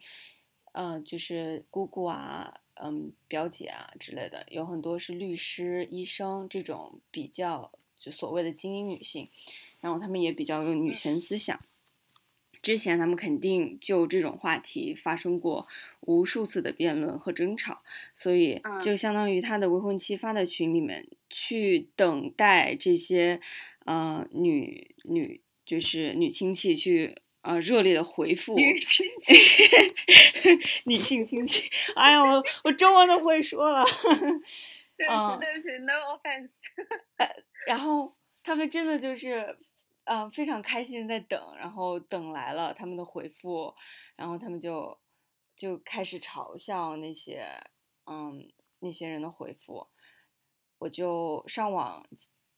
[0.73, 9.27] 嗯、就是姑姑啊，嗯，表姐啊之类的，有很多是律师、医生这种比较就所谓的精英女性，
[9.81, 11.59] 然后他们也比较有女权思想。
[12.61, 15.67] 之前他们肯定就这种话题发生过
[16.01, 17.81] 无数次的辩论和争吵，
[18.13, 23.39] 所以就相当于他的未婚妻发在群里面去等待这些
[23.85, 27.15] 呃女女就是女亲戚去。
[27.43, 29.33] 呃，热烈的回复，女亲戚，
[30.85, 36.49] 女性亲戚，哎呀，我我中文都不会说了，对不起，对不起，no offense。
[37.65, 39.57] 然后他们真的就是，
[40.05, 43.73] 呃，非常开心在等，然后等来了他们的回复，
[44.15, 44.97] 然后他们就
[45.55, 47.45] 就开始嘲笑那些，
[48.05, 49.87] 嗯，那些人的回复，
[50.79, 52.05] 我就上网。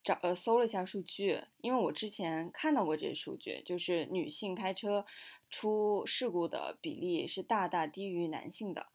[0.03, 5.05] 找呃搜了一下数据，因为我之前看到过这些数据，就是女性开车
[5.49, 8.87] 出事故的比例是大大低于男性的，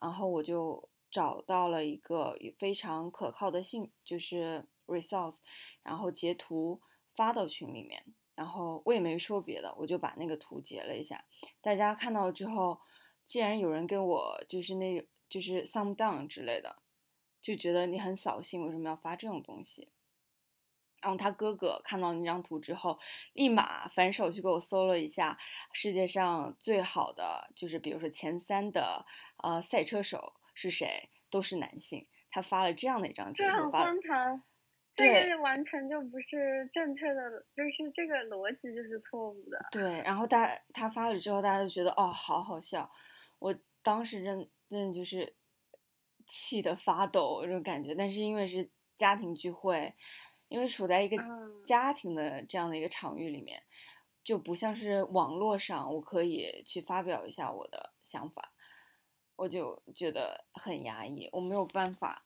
[0.00, 5.40] 然后我就找到了一个非常可靠的信，就是 resource，
[5.82, 6.80] 然后截图
[7.16, 11.24] 发到群里面，然后我也没说别的，我就把那个图截了一下，
[11.60, 12.80] 大家看到之后，
[13.24, 16.82] 既然有人跟我就是那就是 thumb down 之类的，
[17.40, 19.90] 就觉得你很扫兴，为什么要发这种东西？
[21.02, 22.98] 然后他哥哥看到那张图之后，
[23.34, 25.38] 立马反手去给我搜了一下
[25.72, 29.06] 世界上最好的，就是比如说前三的
[29.42, 32.06] 呃赛车手是谁，都是男性。
[32.28, 34.08] 他发了这样的一张截图，发荒唐，这
[35.04, 39.58] 对个完全就不是正确的，就是这个逻辑就是错误的。
[39.70, 42.90] 对，然后大他发了之后，大家就觉得哦，好好笑。
[43.38, 45.36] 我当时真真的就是
[46.24, 49.94] 气得发抖这种感觉，但是因为是家庭聚会，
[50.48, 53.62] 因为处在一个嗯家庭的这样的一个场域里面，
[54.24, 58.52] 就不像是网络上我可以去发表一下我的想法，
[59.36, 62.24] 我就觉得很压抑，我没有办法，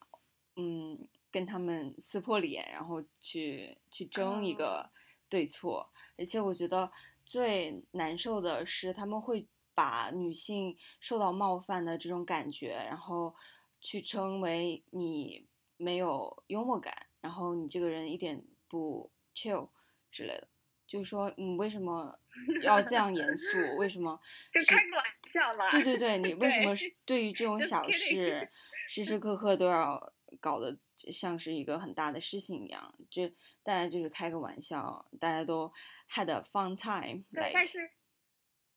[0.57, 4.91] 嗯，跟他们撕破脸，然后去去争一哦个
[5.29, 6.91] 对错，而且我觉得
[7.25, 13.35] 最难受的是他们会把女性受到冒犯的这种感觉，然后
[13.81, 19.69] 去称为你没有幽默感，然后你这个人一点不 chill
[20.11, 20.49] 之类的，
[20.87, 22.19] 就是说你为什么
[22.63, 23.57] 要这样严肃？
[23.79, 24.21] 为什么
[24.53, 25.71] 就是开个玩笑嘛。
[25.71, 28.51] 对对对，你为什么对于这 种小事，
[28.89, 30.77] 时时刻刻都要搞得
[31.11, 32.95] 像是一个很大的事情一样？
[33.11, 33.29] 就
[33.63, 35.73] 大家就是开个玩笑，大家都
[36.11, 37.91] had a fun time，对，但是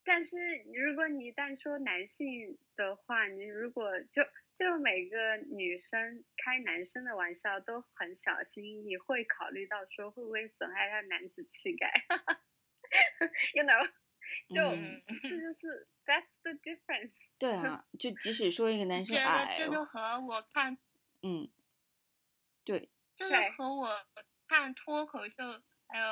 [0.03, 0.37] 但是
[0.73, 4.21] 如果你一旦说男性的话，你如果就
[4.57, 11.91] 就每个女生开男生的玩笑都很小心翼翼，会考虑到说会不会损害他男子气概，
[13.53, 13.89] you know，
[14.53, 17.29] 就、嗯这就是 that's the difference。
[17.37, 20.77] 对啊，就即使说一个男生觉得矮这，就和我看，
[21.21, 21.49] 嗯，
[22.63, 24.05] 对，这就是和我
[24.47, 25.35] 看脱口秀
[25.87, 26.05] 还有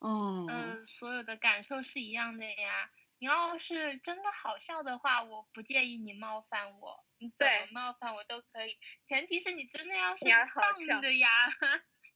[0.00, 2.90] 嗯，嗯，所有的感受是一样的呀。
[3.20, 11.28] 你要是真的好笑的话，我不介意你冒犯我，你怎么冒犯我都可以，前提是你真的要是你要好笑棒的呀，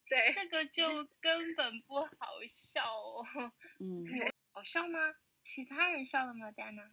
[0.09, 2.09] 对， 这个就根本不好
[2.49, 3.27] 笑哦。
[3.81, 4.07] 嗯，
[4.53, 4.99] 好笑吗？
[5.43, 6.89] 其他人笑了吗，丹娜？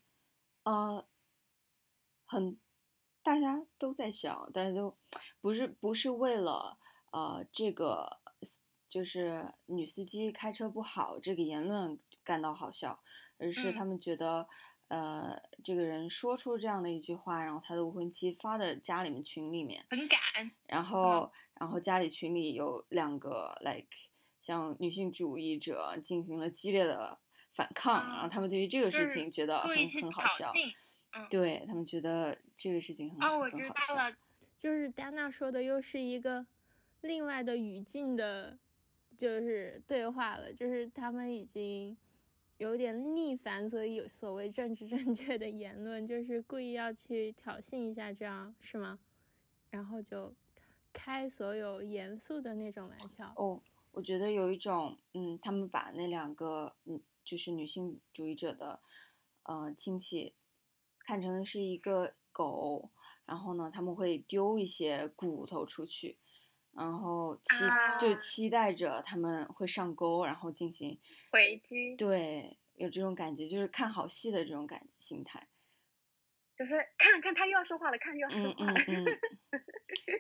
[0.64, 1.08] 呃，
[2.26, 2.60] 很，
[3.22, 4.98] 大家都在笑，大家都
[5.40, 6.80] 不是不是为了
[7.12, 8.20] 呃这个
[8.88, 13.00] 就是女司机开车不好这个言论感到好笑，
[13.38, 14.48] 而是他嗯们觉得、
[14.88, 20.20] 呃这个人说出这样的一句话，然后他的未婚妻发的家里面群里面，很敢，
[20.66, 23.88] 然后然后家里群里有两个 like
[24.42, 27.20] 像女性主义者进行了激烈的
[27.52, 30.52] 反抗，然后啊他们对于这个事情觉得很很好笑。
[31.30, 33.96] 对他们觉得这个事情很哦，我知很好笑。
[33.96, 34.16] 道了，
[34.58, 36.46] 就是丹娜说的又是一个
[37.02, 38.58] 另外的语境的，
[39.18, 41.96] 就是对话了，就是他们已经
[42.58, 49.00] 有点逆反，所以有所谓政治正确的言论，就是故意要去挑衅一下，这样是吗？
[49.70, 50.34] 然后就
[50.92, 53.32] 开所有严肃的那种玩笑。
[53.36, 58.82] 哦，我觉得有一种，嗯，他们把那两个，嗯，就是女性主义者的，
[59.44, 60.34] 呃，亲戚
[60.98, 62.90] 看成是一个狗，
[63.26, 66.18] 然后呢，他们会丢一些骨头出去，
[66.74, 67.66] 然后期、
[68.00, 71.00] 就啊期待着他们会上钩，然后进行，
[71.32, 75.48] 回击对，有这种感觉，就是看好戏的这种感心态。
[76.58, 78.84] 就是看看他又要说话了，看又要说嗯话了。
[78.90, 79.20] 嗯嗯，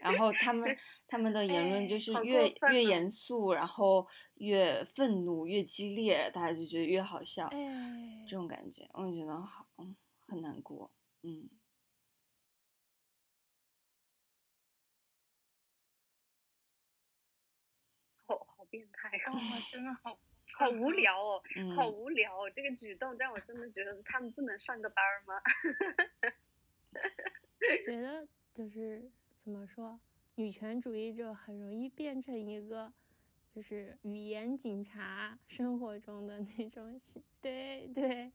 [0.02, 9.94] 然后他们 他们的言论哎就是好越越严肃，然后越愤怒，越激烈，大家就觉得越好笑，哎这种感觉，我觉得好，嗯，
[10.28, 10.90] 很难过，
[11.24, 11.50] 嗯，
[18.70, 19.12] 变态
[19.72, 20.18] 真的好
[20.54, 25.42] 好无 聊哦，嗯好无聊哦，这个举动让我真的觉得他们不能上个班儿吗？
[27.86, 29.12] 觉得就是
[29.44, 30.00] 怎么说，
[30.36, 32.92] 女权主义者很容易变成一个
[33.54, 38.32] 就是语言警察，生活中的那种形，对对。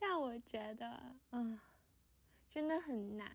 [0.00, 0.86] 但我觉得，
[1.30, 1.64] 啊，
[2.50, 3.28] 真的很难。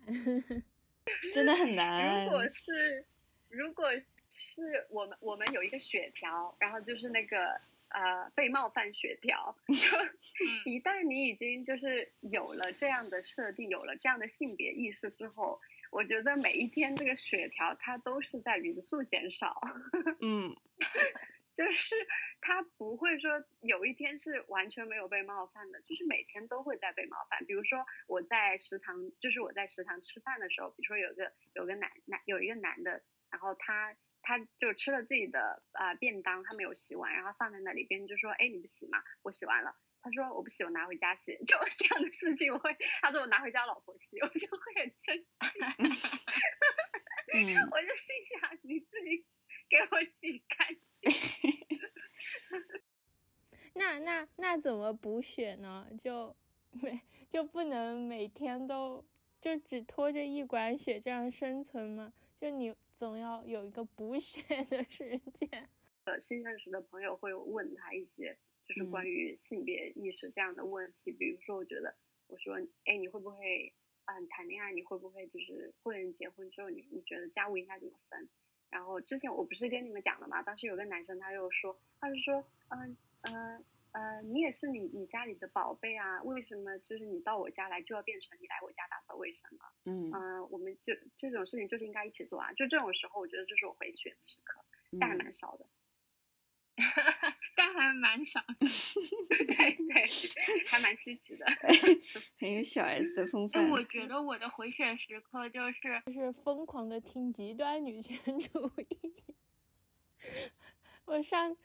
[1.34, 2.24] 真的很难。
[2.24, 3.04] 如果是
[3.50, 3.88] 如果
[4.36, 7.58] 是我们我们有一个血条，然后就是那个
[7.88, 9.74] 呃被冒犯血条， 就
[10.70, 15.60] 一旦你已经就是有了这样的设定，有了这样的性别意识之后，
[15.92, 19.60] 我觉得每一天这个血条它都是在匀速减少。
[20.20, 20.56] 嗯，
[21.54, 21.94] 就是
[22.40, 27.46] 它不会说有一天是完全没有被冒犯的，就是每天都会在被冒犯。
[27.46, 33.94] 比如说我在食堂，就是我在食堂吃饭的时候，比如说有个有个男男有一个男的，然后他
[34.24, 39.04] 他就吃了自己的啊便当，他没有洗碗，然后放在那里，别人就说，哎，你不洗吗？
[39.22, 39.76] 我洗完了。
[40.02, 41.36] 他说我不洗，我拿回家洗。
[41.46, 45.60] 就这样的事情，我会他说我拿回家老婆洗，我就会很生气。
[47.32, 49.24] 嗯， 我就心想你自己
[49.68, 50.68] 给我洗干
[51.00, 51.12] 净。
[53.74, 55.88] 那那那怎么补血呢？
[55.98, 56.36] 就
[56.70, 59.04] 每就不能每天都
[59.40, 62.12] 就只拖着一管血这样生存吗？
[62.36, 65.68] 就你总要有一个补血的时间。
[66.04, 68.34] 呃，新认识的朋友会问他一些。
[68.66, 71.94] 就是关嗯于性别意识这样的问题，比如说，我觉得
[72.28, 72.54] 我说，
[72.86, 73.70] 哎，你会不会
[74.06, 78.26] 啊、你谈恋爱，你会不会就是会人结婚之后，你你觉得家务应该怎么分？
[78.70, 80.42] 然后之前我不是跟你们讲了吗？
[80.42, 83.64] 当时有个男生他又说，他就说，嗯呃呃，
[84.24, 89.72] 你也是你你家里的宝贝啊，为什么就是你到我家来就要变成你来我家打扫卫生了？
[89.84, 92.52] 嗯嗯、我们就这种事情就是应该一起做啊。
[92.54, 94.64] 就这种时候，我觉得这是我回血的时刻，
[94.98, 95.66] 但还嗯 蛮少的。
[97.56, 98.44] 但还蛮少。
[99.28, 101.46] 对对，还蛮稀奇的。
[102.36, 103.70] 很有小 S 的风就范。
[103.70, 109.14] 我觉得我的回血时刻就是就是疯狂的听极端女权主义。
[111.06, 111.56] 我上，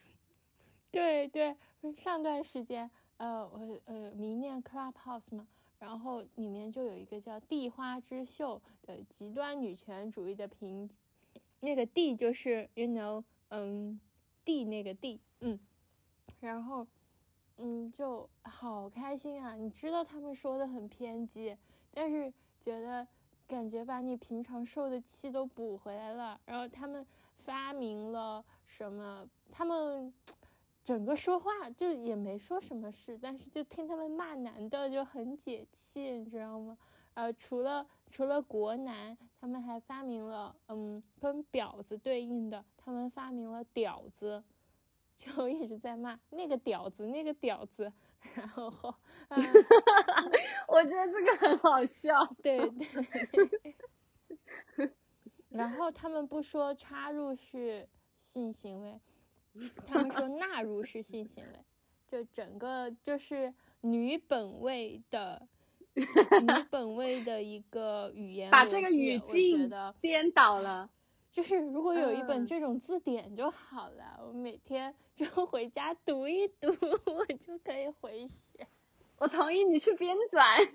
[0.92, 1.56] 对对，
[1.96, 5.46] 上段时间，呃，我呃迷恋 Clubhouse 嘛，
[5.78, 10.88] 然后里面就有一个叫“地花之秀”的极端女权主义的评，
[11.60, 14.00] 那个“地”就是 you know，嗯，
[14.44, 15.58] 地那个“地”，嗯，
[16.40, 16.86] 然后。
[17.62, 19.54] 嗯，就好开心啊！
[19.54, 21.54] 你知道他们说的很偏激，
[21.92, 23.06] 但是觉得
[23.46, 26.40] 感觉把你平常受的气都补回来了。
[26.46, 27.06] 然后他们
[27.44, 29.28] 发明了什么？
[29.52, 30.10] 他们
[30.82, 36.76] 整个说话就也没说什么事，但是就听他们骂男的就很解气，你知道吗？
[37.14, 44.42] 呃，除了除了国男，他们还发明了嗯跟婊子对应的，他们发明了屌子。
[45.16, 47.92] 就一直在骂那个屌子，那个屌子，
[48.34, 48.64] 然后，
[49.28, 49.36] 啊，
[50.66, 52.14] 我觉得这个很好笑。
[52.42, 53.76] 对对，
[55.50, 58.98] 然后他们不说插入式性行为，
[59.86, 61.64] 他们说纳入是性行为，
[62.08, 65.46] 就整个就是女本位的
[65.94, 70.90] 女本位的一个语言把这个语境得 颠倒了。
[71.32, 76.68] 就是如果有一本嗯这种字典就好了，我每天 就回家读一读，
[77.06, 78.66] 我就可以回血。
[79.16, 80.68] 我同意你去编纂。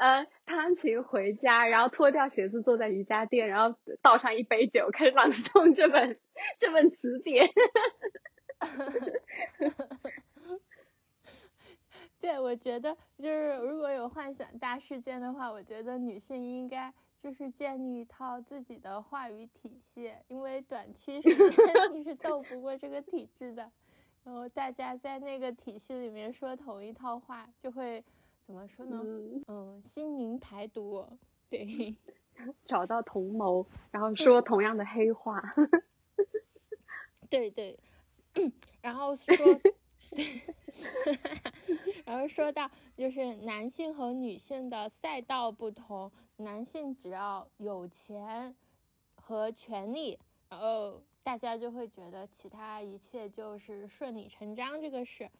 [0.00, 6.18] 呃，弹琴回家，然后脱掉鞋子坐在瑜伽垫，然后倒上一杯酒，开始朗诵这本
[6.58, 7.50] 这本词典。
[12.18, 23.70] 对，我觉得就是如果有幻想大事件的话，我觉得女性应该就是建立一套自己的话语体系，因为短期时间 你是斗不过这个体制的。
[24.24, 28.02] 然后大家在那个体系里面说同一套话，就会
[28.44, 29.00] 怎么说呢？
[29.04, 31.06] 嗯，嗯，心灵排毒。
[31.48, 31.94] 对，
[32.64, 35.42] 找到同谋，然后说同样的黑话。
[37.28, 37.78] 对 对，
[38.80, 39.26] 然后说，
[40.14, 40.42] 对，
[42.04, 48.54] 然后说到就是男性和女性的赛道不同，男性只要有钱
[49.14, 50.18] 和权利，
[50.48, 55.30] 然后大家就会觉得其他一切就是顺理成章这个事。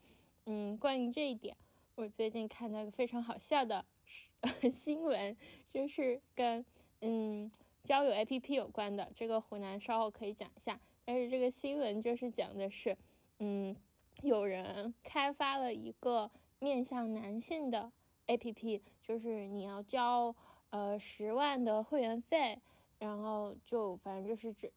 [0.46, 1.56] 嗯，关于这一点，
[2.00, 3.84] 我最近看到一个非常好笑的
[4.72, 5.36] 新闻，
[5.68, 6.64] 就是跟
[7.02, 7.50] 嗯
[7.84, 10.80] 交友 APP 有关的，这个湖南稍后可以讲一下。
[11.04, 12.96] 但是这个新闻就是讲的是，
[13.38, 13.76] 嗯，
[14.22, 17.92] 有人开发了一个面向男性的
[18.28, 20.34] APP，就是你要交
[20.70, 22.58] 呃十万的会员费，
[22.98, 24.72] 然后就反正就是这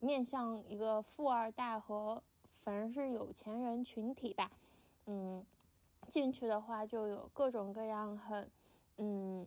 [0.00, 2.20] 面向一个富二代和
[2.64, 4.50] 反正是有钱人群体吧，
[5.06, 5.46] 嗯，
[6.08, 8.50] 进去的话就有各种各样很
[8.98, 9.46] 嗯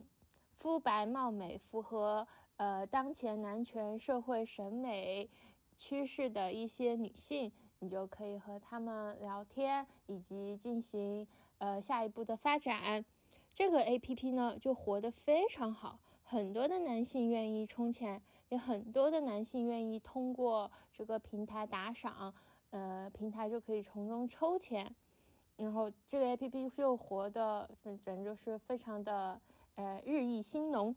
[0.52, 5.28] 肤白貌美，符合呃当前男权社会审美
[5.76, 11.26] 趋势的一些女性，你就可以和她们聊天，以及进行
[11.58, 13.04] 呃下一步的发展。
[13.54, 22.32] 这个 A P P 呢就活得非常好，很多的男性愿意充钱，也很多的男性愿意通过这个平台打赏，
[22.70, 24.94] 呃，平台就可以从中抽钱。
[25.60, 29.38] 然后这个 A P P 就活的，反正就是非常的
[29.74, 30.96] 呃日益兴隆。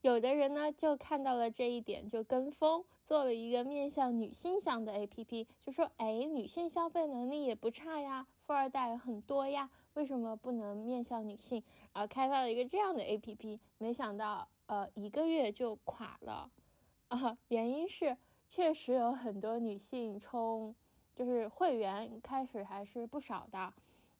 [0.00, 11.62] 有的人呢就看到了这一点，就跟风做了一个面向女性向的 APP，就说哎，女性消费能力也不差呀，富二代很多呀，为什么不能面向女性？
[11.92, 16.50] 然后开发了一个这样的 APP，没想到呃一个月就垮了
[17.08, 18.16] 啊，原因是
[18.48, 20.74] 确实有很多女性充，
[21.18, 23.72] 就是会员开始还是不少的，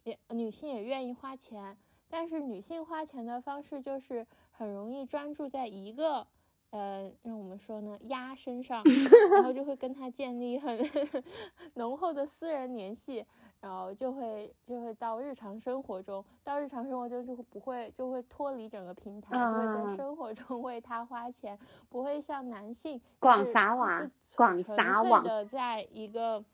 [0.02, 1.76] 也女性也愿意花钱。
[2.08, 6.26] 但是女性花钱的方式就是很容易专注在一个，
[6.70, 8.82] 呃，让我们说呢，鸭身上，
[9.32, 10.76] 然后就会跟他建立很
[11.74, 13.24] 浓厚的私人联系，
[13.60, 21.56] 然后就会就会到日常生活中，到日常生活中就不会就会脱离整个平台，就会在生活中为他花钱，
[21.88, 26.44] 不会像男性广撒网，广撒网的在一个。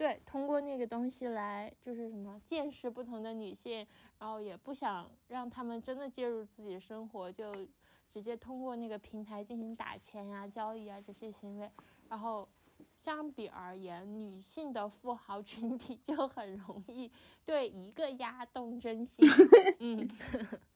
[0.00, 3.86] 对，通过那个东西来就是什么见识不同的女性，
[4.18, 7.54] 然后也不想让他们真的介入自己的生活，就
[8.08, 11.70] 直接通过那个平台进行打钱呀、交易啊这些行为。
[12.08, 12.48] 然后
[12.96, 17.12] 相比而言，女性的富豪群体就很容易
[17.44, 19.28] 对一个鸭动真心。
[19.80, 20.08] 嗯，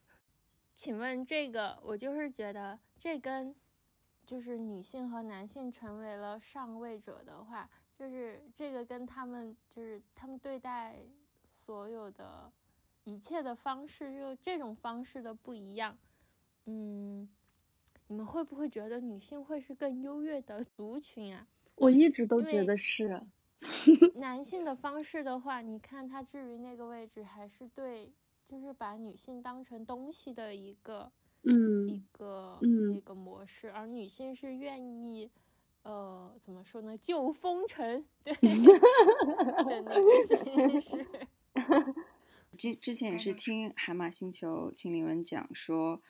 [0.75, 3.55] 请问这个，我就是觉得这跟
[4.23, 7.67] 就是女性和男性成为了上位者的话。
[7.97, 10.97] 就是这个跟他们就是他们对待
[11.65, 12.51] 所有的
[13.05, 15.97] 一切的方式，就这种方式的不一样。
[16.65, 17.29] 嗯，
[18.07, 21.47] 你们会不会觉得女性会是更优越的族群啊？
[21.75, 23.21] 我一直都觉得是。
[24.15, 28.11] 男性的方式的话，你看他置于那个位置，还是对，
[28.47, 31.11] 就是把女性当成东西的一个，
[31.43, 35.31] 嗯，一个那个模式，而女性是愿意。
[35.85, 36.97] 呃，怎么说呢？
[36.97, 41.05] 旧风尘，对 的那个形式。
[42.57, 46.01] 之之前也是听海马星球秦林文讲说，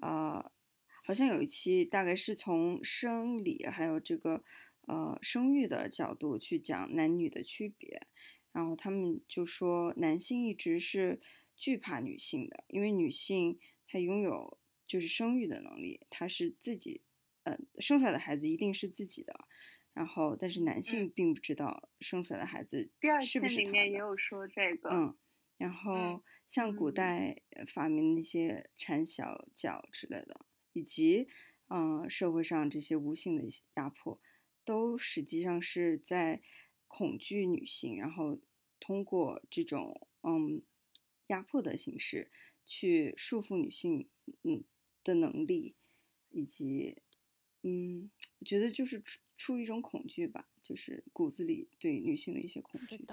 [0.00, 0.50] 呃，
[1.04, 4.42] 好像有一期大概是从生理还有这个
[4.88, 8.08] 呃生育的角度去讲男女的区别，
[8.50, 11.20] 然后他们就说男性一直是
[11.54, 14.58] 惧怕女性的，因为女性她拥有
[14.88, 17.02] 就是生育的能力，她是自己。
[17.44, 19.46] 嗯，生出来的孩子一定是自己的，
[19.94, 22.90] 然后但是男性并不知道生出来的孩子
[23.22, 23.64] 是不是他的。
[23.64, 24.90] 里面也有说这个。
[24.90, 25.16] 嗯，
[25.56, 31.28] 然后像古代发明那些缠小脚之类的，以及
[31.68, 33.44] 嗯社会上这些无性的
[33.76, 34.20] 压迫，
[34.64, 36.42] 都实际上是在
[36.86, 38.38] 恐惧女性，然后
[38.78, 40.62] 通过这种嗯
[41.28, 42.30] 压迫的形式
[42.66, 44.08] 去束缚女性
[44.42, 44.62] 嗯
[45.02, 45.74] 的能力，
[46.28, 47.02] 以及。
[47.62, 53.06] 嗯，我觉得就是出出一种恐惧吧，就是骨子里对女性的一些恐惧。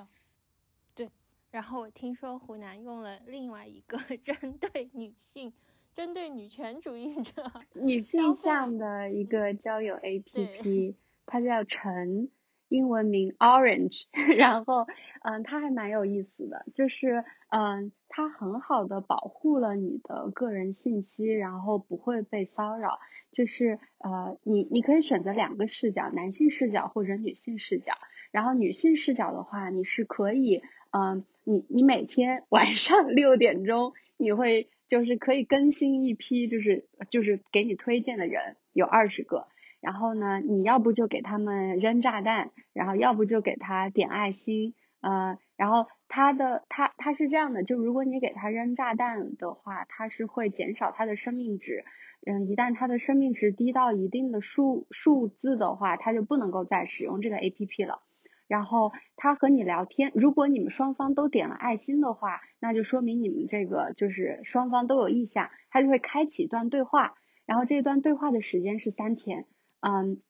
[0.96, 1.10] 对。
[1.50, 5.54] 然后我听说湖南用了另外一个 针对女性、
[5.94, 10.96] 针对女权主义者、女性向的一个交友 APP，
[11.26, 12.30] 它叫陈。
[12.70, 14.04] 英文名 Orange，
[14.38, 14.88] 然后
[15.22, 23.00] 嗯，它还蛮有意思的，就是嗯，它很好的保护了你的个人信息，然后不会被骚扰。
[23.32, 27.94] 就是呃，你你可以选择两个视角，男性视角或者女性视角。
[28.32, 30.62] 然后女性视角的话，你是可以
[30.92, 39.48] 嗯，你你每天晚上六点钟，你会就是可以更新一批，就是就是给你推荐的人有二十个。
[39.80, 51.86] 然后呢，你要不就给他们扔炸弹，然后要不就给他点爱心，呃，然后他的他他是这样的，就如果你给他扔炸弹的话，他是会减少他的生命值，
[52.26, 58.02] 嗯，一旦他的生命值低到一定的数数字的话，他就不能够再使用这个 A P P 了。
[58.48, 67.14] 然后他和你聊天，如果你们双方都点了爱心的话，那就说明你们这个就是双方都有意向，他就会开启一段对话，
[67.46, 69.46] 然后这段对话的时间是三天。
[69.80, 70.22] 嗯，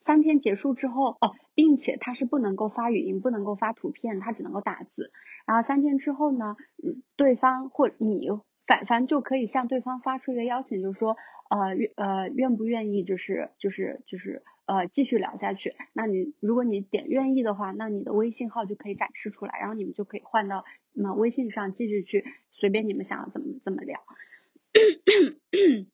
[0.00, 5.10] 三天结束之后哦，并且它是不能够发语音，不能够发图片，它只能够打字。
[5.46, 6.56] 然后三天之后呢，
[7.16, 8.28] 对方或你
[8.66, 11.16] 反反就可以向对方发出一个邀请，就是说
[11.50, 15.74] 呃愿呃愿不愿意，就是就是就是呃继续聊下去。
[15.92, 24.00] 那你如果你点愿意的话，那你的微信号就可以展示出来，然后你们就可以换到那微信上继续去随便你们想要怎么怎么聊。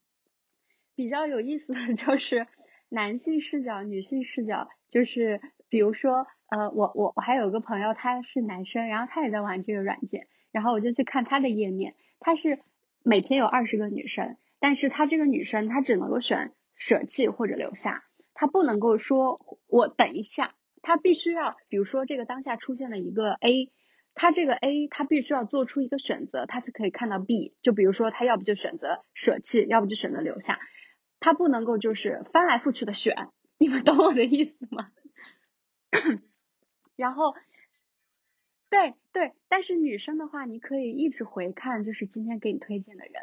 [0.95, 2.47] 比较有意思的就是。
[2.93, 5.41] 男性视角、女性视角，就是
[5.71, 12.59] 比如说，呃，我我我还有个朋友，他是男生，然后他也在玩这个软件，然后我就去看他的页面，他是
[13.03, 23.73] 每天有二十个女生，但是他这个女生他只能够选舍弃或者留下，他不能够说我等一下，他必须要，比如说这个当下出现了一个 A，
[24.15, 30.61] 他这个 A 他必须要做出一个选择，他才可以看到 B，就比如说他要不就选择舍弃，要不就选择留下。
[31.23, 34.91] 它不能够就是翻来覆去的选，你们懂我的意思吗？
[36.97, 37.35] 然后，
[38.69, 43.15] 对对，但是女生的话，你可以一直回看，就是今天给你推荐的人。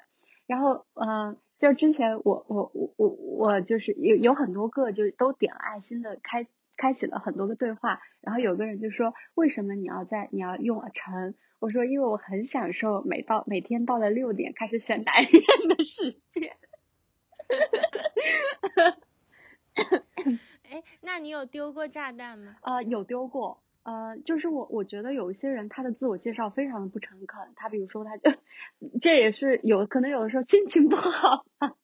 [0.47, 6.47] 然后，嗯，就之前我我我我我就是有有很多个，就是都点了爱心的，开
[6.77, 7.99] 开启了很多个对话。
[8.21, 11.35] 然后有个人就说，为什么你要在你要用陈？
[11.59, 16.55] 我说，因为我很享受每到每天到了六点开始选男人的时间。
[20.69, 22.55] 哎，那你有丢过炸弹吗？
[22.61, 23.61] 呃，有丢过。
[23.83, 28.29] 呃，就是我我觉得有一些人他的自我介绍非常的不诚恳，他比如说他就
[29.01, 31.45] 这也是有可能有的时候心情不好，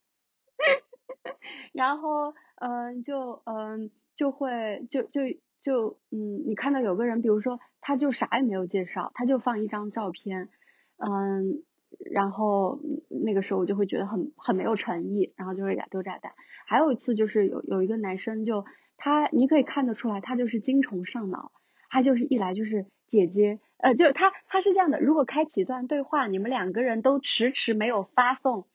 [1.73, 5.21] 然后嗯就嗯就会就就
[5.63, 10.49] 就嗯你看到有个人比如说他就啥也没有介绍，他就放一张照片，
[10.97, 11.63] 嗯。
[11.99, 12.79] 然后
[13.09, 16.33] 那个时候我就会觉得很很没有诚意，然后就会给他丢炸弹。
[16.65, 18.65] 还有一次就是有有一个男生就
[18.97, 21.51] 他你可以看得出来他就是精虫上脑，
[21.89, 28.65] 他就是一来就是姐姐呃就他他是这样的，如果开启一段对话，你们两个人都迟迟没有发送，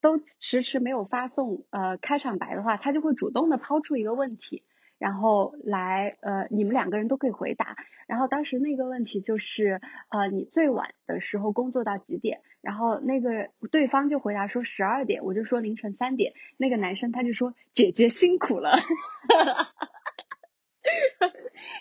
[0.00, 4.64] 都迟迟没有发送呃开场白的话，他就会主动的抛出一个问题。
[4.98, 7.76] 然后来，呃，你们两个人都可以回答。
[8.06, 12.40] 然后当时那个问题就是，呃，你最晚的时候工作到几点？
[12.60, 16.32] 然后那个对方就回答说十二点，我就说凌晨三点。
[16.56, 18.76] 那个男生他就说姐姐辛苦了，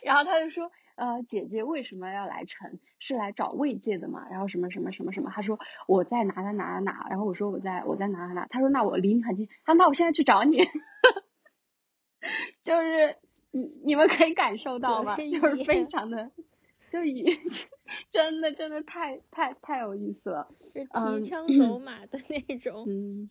[0.03, 2.79] 然后他就说，呃，姐姐为什么要来晨？
[2.99, 4.27] 是来找慰藉的嘛？
[4.29, 5.31] 然后什么什么什么什么？
[5.33, 10.57] 他说我在哪哪哪哪，然后我说我在我在哪哪哪，他说那我离你很近，他那我现在去找你。
[12.67, 13.15] 就是
[13.51, 15.15] 你你们可以感受到吗？
[15.15, 16.31] 就是非常的，
[16.91, 17.39] 就已
[18.11, 22.83] 真的真的太太太有意思了，是提枪走马的那种。
[22.91, 23.29] 嗯，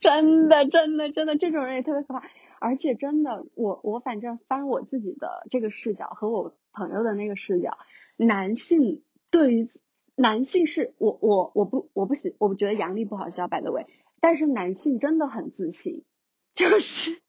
[0.00, 2.28] 真的真的真的这种人也特别可怕，
[2.58, 7.78] 而且真的我我反正翻我自己的这个视角和我朋友的那个视角，
[8.16, 9.70] 男性对于
[10.16, 13.86] 男性是我我我不我不喜我不觉得杨笠不好笑，by the way，
[14.20, 16.02] 但是男性真的很自信，
[16.52, 17.20] 就是。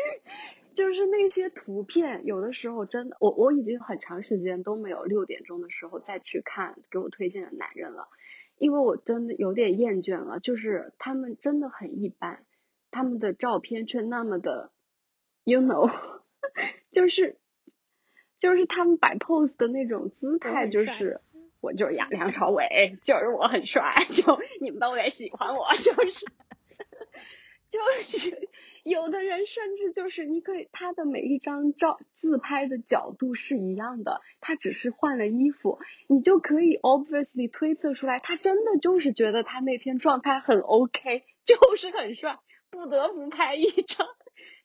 [0.74, 8.08] 就是那些图片，有的时候真的，我我已经很长时间都没有六点钟的时候再去看给我推荐的男人了，
[8.58, 10.38] 因为我真的有点厌倦了。
[10.38, 12.44] 就是他们真的很一般，
[12.90, 14.70] 他们的照片却那么的
[15.44, 15.90] ，you know，
[16.92, 17.38] 就是
[18.38, 21.22] 就是他们摆 pose 的那种姿态，就是
[21.62, 26.26] 我就是杨梁朝伟，就是我很帅，就你们都得喜欢我，就是
[27.70, 28.48] 就是。
[28.88, 42.38] 有的人甚至就是你可以，他的每一张照自拍的角度是一样的，他只是换了衣服，你就可以 obviously 推测出来，他真的就是觉得他那天状态很 OK， 就是很帅，
[42.70, 44.06] 不得不拍一张。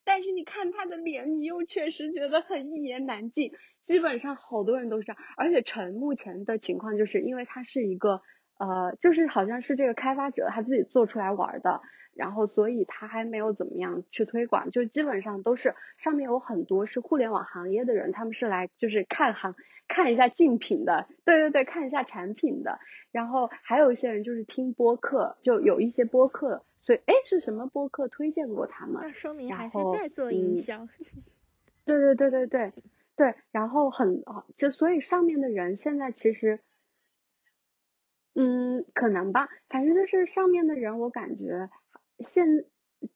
[0.03, 3.51] 但是你看他的脸，你又确实觉得很一言难尽。
[3.81, 8.21] 基本上好多人都是这样，而且陈目前的情况就是因为他是一个
[8.59, 11.81] 呃，就是好像是这个开发者他自己做出来玩的。
[12.21, 19.55] 然后，所以他还没有怎么样去推广，就基本上都是上面有很多是互联网行业的人，他们是来就是看行
[19.87, 22.77] 看一下竞品的，对对对，看一下产品的。
[23.11, 29.01] 然后还有一些人就是听播客，就有一些播客，所以哎是什么播客推荐过他们？
[29.01, 30.87] 那说明还是在做营销。
[31.85, 32.73] 对对对对对
[33.15, 34.23] 对，然后很
[34.55, 36.59] 就所以上面的人现在其实，
[38.35, 41.71] 嗯，可能吧，反正就是上面的人，我感觉。
[42.23, 42.65] 现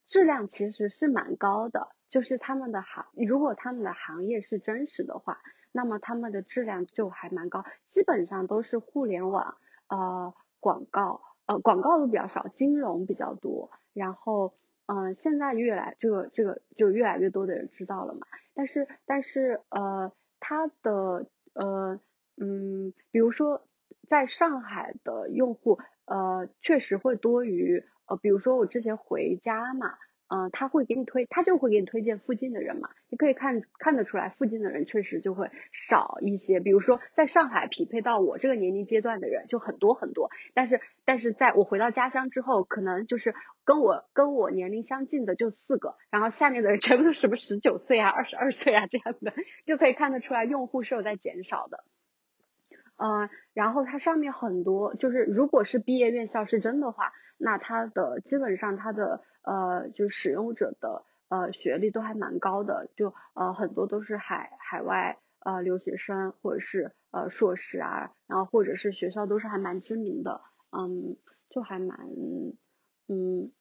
[0.08, 5.42] 质量其实是蛮高的，就是他们的行，如果他们的行业是真实的话，
[5.72, 14.54] 那么他们的质量就还蛮高，基本上都是互联网呃广告呃广告都比较少，金融比较多，然后
[14.86, 22.00] 嗯现在越来这个这个就越来越多的人知道了嘛，但是但是呃他的呃
[22.38, 23.68] 嗯比如说
[24.08, 27.84] 在上海的用户呃确实会多于。
[28.08, 29.94] 呃，比如说我之前回家嘛，
[30.28, 36.60] 嗯，他会给你推，他就会给你推荐附近的人嘛，你可以看看得出来，附近的人确实就会少一些。
[36.60, 49.34] 比如说在上海匹配到我这个年龄阶段的人就很多很多，但是但是在我回到家乡之后，可能就是跟我跟我年龄相近的就四个，然后下面的人 全部都什么十九岁啊、二十二岁啊这样的，
[49.66, 51.84] 就可以看得出来用户是有在减少的。
[52.98, 71.18] 嗯，然后它上面很多就是，如果是毕业院校是真的话，那它的基本上它的呃，就使用者的呃学历都还蛮高的，就呃很多都是海海外呃留学生或者是呃硕士啊，然后或者是学校都是还蛮知名的，嗯，
[71.50, 71.98] 就还蛮
[73.08, 73.52] 嗯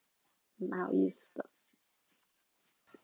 [0.57, 1.47] 蛮有意思的。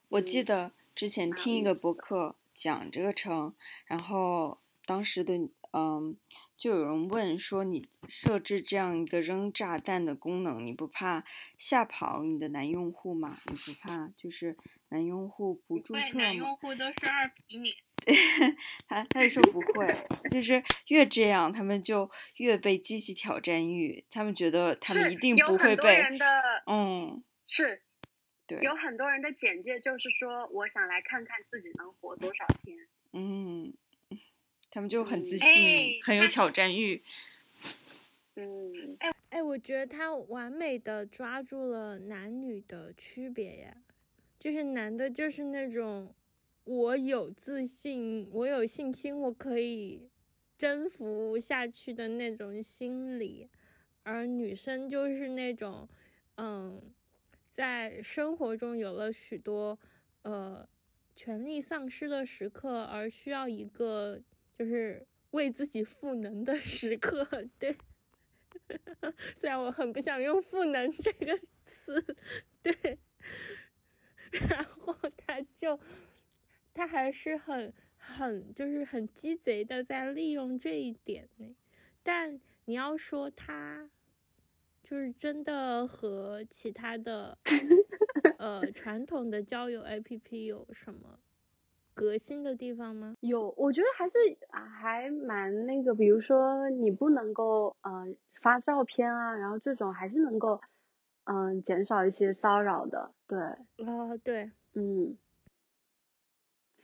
[0.09, 3.53] 我记得之前听一个博客讲这个城，
[3.85, 5.33] 然后当时的
[5.73, 6.17] 嗯，
[6.57, 11.23] 就有人问说，你设置这样一个扔炸弹的功能，你不怕
[11.57, 13.37] 吓跑你的男用户吗？
[13.45, 14.57] 你不怕就是
[14.89, 16.23] 男用户不注册吗？
[16.23, 17.73] 男用户都是二比你。
[18.87, 19.95] 他他就说不会，
[20.31, 26.03] 就是越这样，他们就越被激起挑战欲，他们觉得他们一定不会被，
[26.65, 27.83] 嗯，是。
[28.47, 32.75] 对，有很多人的简介就是说，我想来看看自己能活多少天。
[33.13, 33.71] 嗯，
[34.71, 37.03] 他们就很自信，很有挑战欲。
[38.35, 43.77] 嗯，哎哎，我觉得他完美的抓住了男女的区别呀，
[44.39, 46.15] 就是男的，就是那种
[46.63, 50.09] 我有自信，我有信心，我可以
[50.57, 53.49] 征服下去的那种心理，
[54.03, 55.87] 而女生就是那种，
[56.37, 56.81] 嗯。
[57.53, 59.77] 在生活中有了许多，
[60.21, 60.65] 呃，
[61.17, 64.21] 权力丧失的时刻，而需要一个
[64.57, 67.27] 就是为自己赋能的时刻。
[67.59, 67.75] 对，
[69.35, 72.15] 虽然我很不想用“赋能”这个词，
[72.61, 72.99] 对。
[74.49, 75.79] 然后他就，
[76.73, 81.55] 他还是很很就是很鸡贼的在利用这一点呢。
[82.03, 83.89] 但你要说他。
[84.83, 87.37] 就是真的和其他的
[88.37, 91.17] 呃传统的交友 APP 有什么
[91.93, 93.15] 革新的地方吗？
[93.19, 94.17] 有，我觉得还是
[94.49, 100.61] 还蛮那个，比如说你不能够嗯发照片啊，然后这种还是能够
[101.25, 103.11] 嗯减少一些骚扰的。
[103.27, 103.39] 对，
[103.85, 105.17] 哦对，嗯，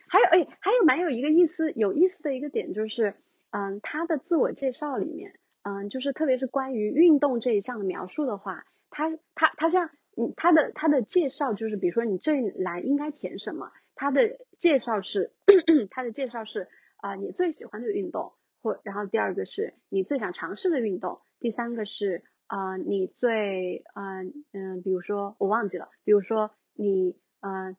[0.08, 3.16] 还有哎，还有蛮有一个意思有意思的一个点就是
[3.52, 5.40] 嗯他的自我介绍里面。
[5.64, 15.34] 嗯，就是特别是关于运动这一项的描述的话，他他他像嗯，他的他的介绍就是，比如说你这一栏应该填什么，它的介绍是
[15.92, 18.32] 它的介绍是啊，你最喜欢的运动，
[18.62, 27.76] 或然后第二个是你最想尝试的运动，第三个是啊，你最嗯嗯，比如说我忘记了，比如说你嗯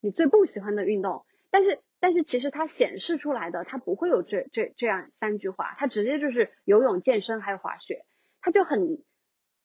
[0.00, 1.78] 你最不喜欢的运动，但是。
[2.02, 8.06] 但是其实它显示出来的，它不会有这这这样三句话，它直接就是游泳、健身还有滑雪，
[8.40, 9.02] 它就很，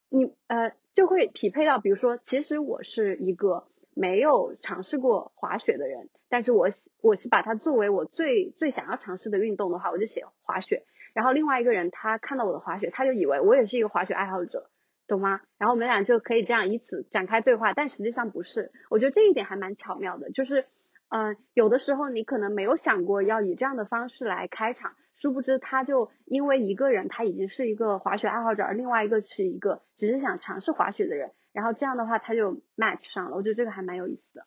[0.09, 6.67] 你呃就会匹配到，比如说，其实我是一个没有尝试过滑雪的人，但是我
[7.01, 10.83] 我是把它作为我最最想要尝试的运动的话，我就写滑雪。
[11.15, 14.69] 然后另外一个人他看到我的滑雪，他就以为我也是一个滑雪爱好者，
[15.07, 15.41] 懂吗？
[15.57, 18.71] 然后我们俩就可以这样以此展开对话，但实际上不是。
[18.91, 20.65] 我觉得这一点还蛮巧妙的，就是。
[21.07, 34.45] 嗯，有的时候你可能没有想过要以这样的方式来开场，殊不知他就因为一个人他已经是一个滑雪爱好者，而另外一个是一个只是想尝试滑雪的人，然后这样的话他就 match 上了，我觉得这个还蛮有意思的。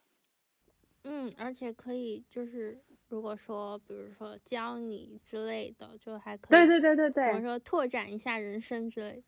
[1.05, 2.79] 嗯，而且可以就是
[3.09, 6.51] 如果说比如说教你之类的，就还可以。
[6.51, 7.33] 对对对对对。
[7.33, 9.23] 怎么说拓展一下人生之类的。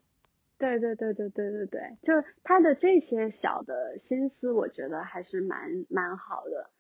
[0.59, 2.13] 对对对对对对对，就
[2.45, 6.71] 他的这些小的心思，我觉得还是蛮蛮好的。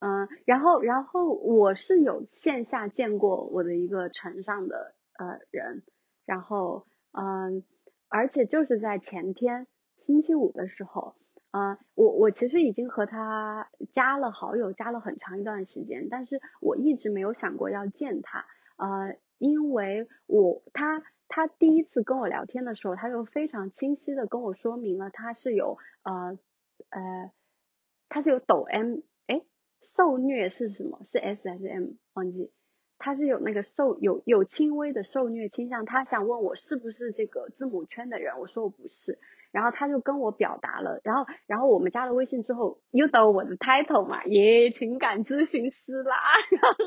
[0.00, 5.84] 嗯，然后，然后我是有线下见过我的一个城上的呃人，
[6.26, 7.64] 然后，嗯，
[8.08, 9.66] 而且就是在前天
[10.02, 11.14] 星期五的时候，
[11.50, 18.44] 啊，我我其实已经和他加了好友，加了很长一段时间，但是我一直没有想过要见他，
[18.76, 26.38] 呃，因为我他他第一次跟我聊天的时候，他就非常清晰的跟我说明了他是有呃
[26.90, 27.32] 呃
[28.08, 29.42] 他是有抖 M 哎。
[29.84, 31.00] 受虐是什么？
[31.06, 31.94] 是 S 还是 M？
[32.12, 32.52] 忘记，
[32.98, 35.84] 他是有那个受有有轻微的受虐倾向。
[35.84, 39.18] 他想问我是不是这个字母圈的人，我说我不是。
[39.52, 46.16] 然后他就跟我表达了，然后然后我们加了微信之后，又到我的 title 嘛，耶，情感咨询师啦。
[46.50, 46.84] 然后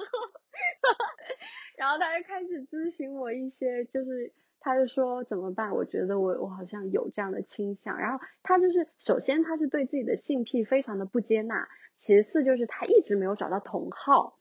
[1.77, 5.71] 然后他就开始咨询我一些，就是他就说怎么办？
[5.75, 7.97] 我觉得我我好像有这样的倾向。
[7.97, 11.69] 然后他就是首先他是对自己的性癖非常的不接纳。
[11.97, 14.37] 其次就是他一直没有找到同号，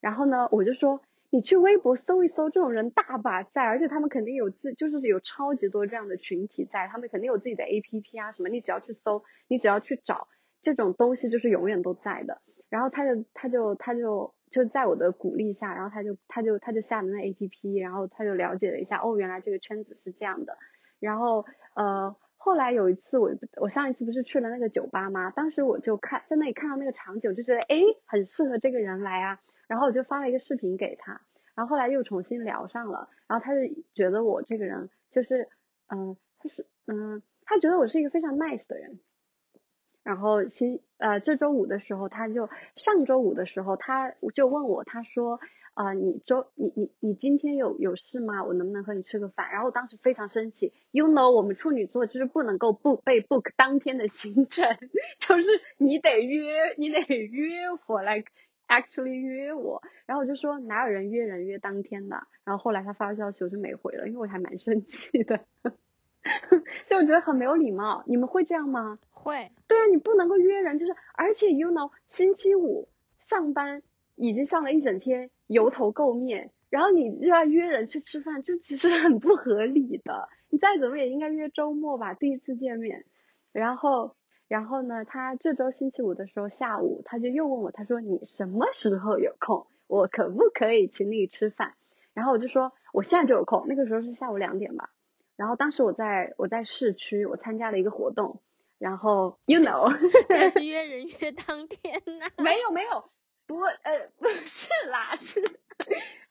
[0.00, 1.00] 然后呢，我就说
[1.30, 10.28] 你去微博搜一搜，这种人大把在，而且他们肯定有自，就是有超级多这样的群体在，他们肯定有自己的 APP 啊什么，你只要去搜，你只要去找
[10.62, 12.40] 这种东西，就是永远都在的。
[12.68, 20.56] 然后他就他就他就就在我的鼓励下，然后他就他就他就下了那 APP，然后他就了解了一下，哦，原来这个圈子是这样的，
[21.00, 22.16] 然后呃。
[22.40, 25.28] 后来有一次，我我上一次不是去了那个酒吧吗？
[25.32, 27.76] 当时我就看在那里看到那个场景，我就觉得哎，
[28.06, 29.40] 很适合这个人来啊。
[29.68, 31.20] 然后我就发了一个视频给他，
[31.54, 33.60] 然后后来又重新聊上了，然后他就
[33.94, 35.48] 觉得我这个人就是，
[35.88, 38.98] 嗯，他是，嗯，他觉得我是一个非常 nice 的人，
[40.02, 45.38] 然后星呃这周五的时候，他就上周五的时候，他就问我，他说
[45.74, 48.42] 啊、你周你你你今天有有事吗？
[48.42, 49.48] 我能不能和你吃个饭？
[49.52, 54.66] 然后我当时非常生气，You know 我们处女座就是不能够 book 被 book 当天的行程，
[55.20, 58.24] 就是你得约你得约我来
[58.68, 62.22] actually 约我，然后我就说哪有人约人约当天的？
[62.44, 65.40] 然后后来他发消息我就没回了，因为我还蛮生气的，
[66.86, 68.04] 就我觉得很没有礼貌。
[68.06, 68.98] 你们会这样吗？
[69.10, 72.88] 会，对啊，你不能够约人，就是而且 you know 星期五
[73.18, 73.82] 上班
[74.14, 80.28] 已经上了一整天，油头垢面，然后你又要约人去吃饭，这其实很不合理的。
[80.50, 83.04] 你再怎么也应该约周末吧，第一次见面。
[83.52, 84.14] 然后，
[84.48, 89.66] 然后呢，他这周星期五的时候下午，他就又问我，他说你什么时候有空？
[89.86, 91.74] 我可不可以请你吃饭？
[92.14, 94.90] 然后我就说我现在就有空，那个时候是下午两点吧。
[95.36, 98.40] 然后当时我在我在市区，我参加了一个活动，
[98.78, 99.92] 然后 you know
[100.28, 103.10] 这是约人约当天呐、 没有没有，
[103.46, 105.40] 不呃不是啦，是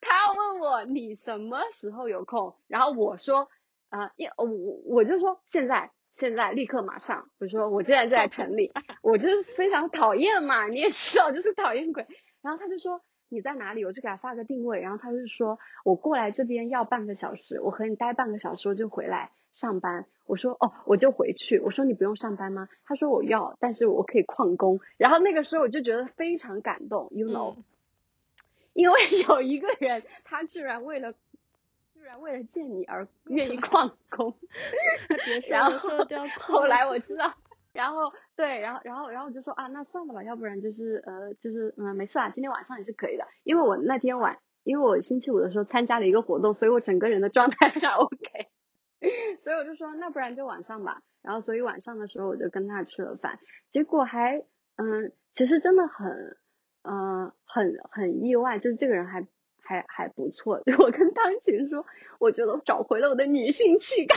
[0.01, 3.47] 他问我你什么时候有空，然后我说
[3.89, 4.45] 啊，因我
[4.85, 12.05] 我就说现在现在立刻马上，我说我现在就在城里， 我就是非常讨厌嘛，你也知道就是讨厌鬼，
[12.41, 13.01] 然后他就说。
[13.29, 13.83] 你在哪里？
[13.83, 20.05] 我就给他发个定位，然后他就说我过来这边要半个小时，我和你待半个小时，我就回来上班。
[20.25, 21.59] 我说哦，我就回去。
[21.59, 22.69] 我说你不用上班吗？
[22.85, 24.79] 他说我要，但是我可以旷工。
[24.95, 27.63] 然后那个时候我就觉得非常感动，you know，、嗯
[28.71, 31.17] 因为有一个人他居然为了居
[32.07, 34.33] 然为了见你而愿意旷工。
[35.49, 37.33] 然了，说了都要 哭后来我知道，
[37.73, 48.47] 然后对，然后然后然后我就说啊，那算了吧，要不然就是呃就是嗯没事啊，今天晚上也是可以的，因为我那天晚，因为我星期五的时候参加了一个活动，所以我整个人的状态非常 OK，
[49.43, 53.39] 所以我就说那不然就晚上吧，然后所以晚上的时候我就跟他吃了饭，
[53.69, 54.37] 结果还
[54.77, 56.37] 嗯其实真的很
[56.83, 59.27] 嗯、呃很很意外，就是这个人还。
[59.67, 61.85] 还还不错， 我跟当琴说，
[62.19, 64.15] 我觉得我找回了我的女性气概，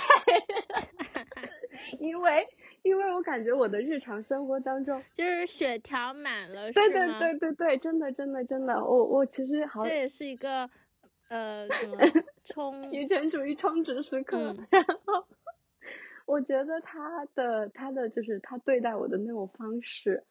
[1.98, 2.46] 因为
[2.82, 10.70] 因为我感觉我的日常生活当中，就是血条满了，对对对对对，真的真的真的，我我其实好这也是一个
[11.28, 11.96] 呃怎么
[12.44, 14.66] 冲女权主义充值时刻，嗯。
[14.70, 15.26] 然后
[16.26, 20.22] 我觉得他的他的就是他对待我的那种方式，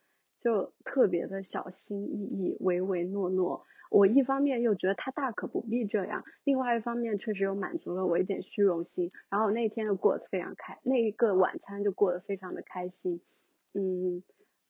[0.42, 3.66] 就特别的小心翼翼、唯唯诺诺。
[3.90, 9.10] 我一方面又觉得他大可不必这样，另外一方面确实又满足了我一点虚荣心。
[9.30, 13.22] 然后那天就过得非常开，那一个晚餐就过得非常的开心，
[13.74, 14.24] 嗯，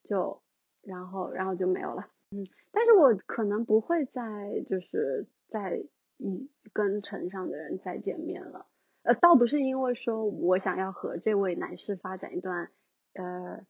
[0.03, 0.41] 就
[0.81, 5.83] 然后然后就没有了，嗯，但是我可能不会再就是再
[6.17, 8.65] 一跟城上的人再见面了。
[9.03, 12.69] 呃，倒不是因为说我想要和这位男士发展一段
[13.13, 13.65] 呃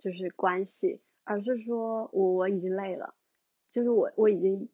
[0.00, 3.14] 就是关系，而是说我我已经累了，
[3.70, 4.68] 就是我我已经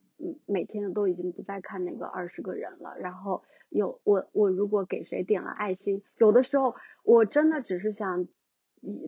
[0.46, 8.28] 每天都已经不再看那个二十个人了，然后有我我如果给谁点了爱心，有的时候我真的只是想，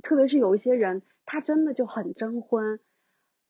[0.03, 2.81] 特别是有一些人他真的就很征婚，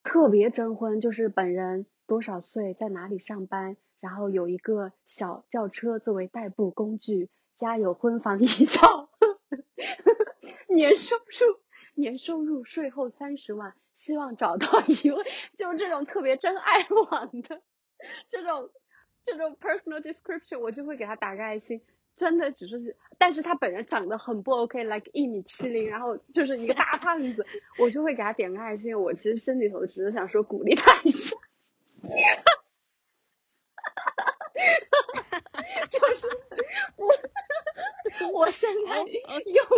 [0.03, 9.09] 特别征婚，就是本人多少岁，在哪里上班，然后有一个小轿车作为代步工具，家有婚房一套，
[10.69, 11.64] 年收入
[11.95, 15.25] 年收入税后三十万，希望找到一位，
[15.57, 17.63] 就是这种特别真爱网的
[18.29, 18.71] 这种
[19.25, 21.83] 这种 personal description，我就会给他打个爱心。
[22.17, 27.45] 真的只是，但是他本人长得很不 OK，like 一米七零，然后就是一个大胖子，
[27.81, 29.01] 我就会给他点个爱心。
[29.01, 31.37] 我其实心里头只是想说鼓励他一下，
[35.91, 36.29] 就是
[38.35, 39.07] 我我现在用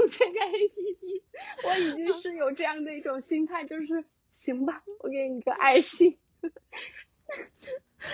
[0.08, 1.22] 这个 APP，
[1.64, 6.18] 我已经是有这样的一种心态，就是行吧，我给你个爱心。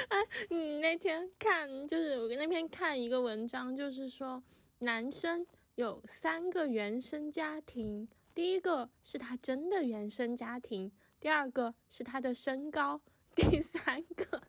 [0.08, 0.18] 哎，
[0.50, 4.42] 你那天看，就是我那天看一个文章，就是说
[4.80, 10.90] 男生有三个原生家庭，第一个是他真的原生家庭，
[11.20, 13.00] 第二个是他的身高，
[13.34, 14.42] 第三个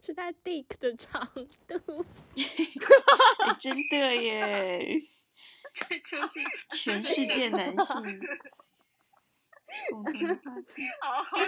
[0.00, 1.28] 是他 dick 的长
[1.66, 2.04] 度。
[3.46, 5.02] 哎真的耶，
[5.72, 6.40] 这就是
[6.70, 8.20] 全世界男性
[9.90, 10.82] 共同话题。
[11.00, 11.38] 好好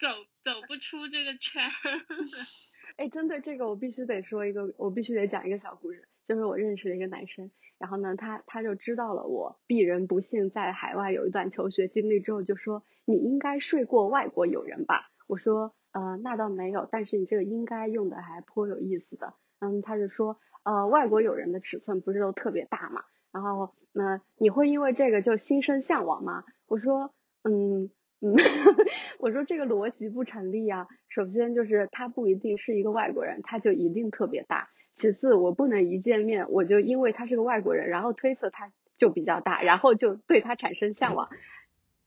[0.00, 0.08] 走
[0.44, 1.70] 走不出这个圈儿。
[2.96, 15.10] 哎，针对这个，我必须得说一个，我必须得讲一个小故事，就是我认识了一个男生，然后呢，他他就知道了我鄙人不幸在海外有一段求学经历之后，就说你应该睡过外国友人吧？
[15.28, 19.34] 我说呃，那倒没有，但是你这个应该用的还颇有意思的。
[19.60, 23.04] 嗯，他就说呃，外国友人的尺寸不是都特别大嘛？
[23.32, 26.44] 然后那、你会因为这个就心生向往吗？
[26.66, 27.12] 我说
[27.42, 28.36] 嗯嗯，
[29.18, 30.86] 我说这个逻辑不成立啊。
[31.08, 34.68] 首先就是他不一定是一个外国人，他就一定特别大。
[34.92, 41.28] 其次，我不能一见面我就因为他是个外国人，然后推测他就比较大，然后就对他产生向往。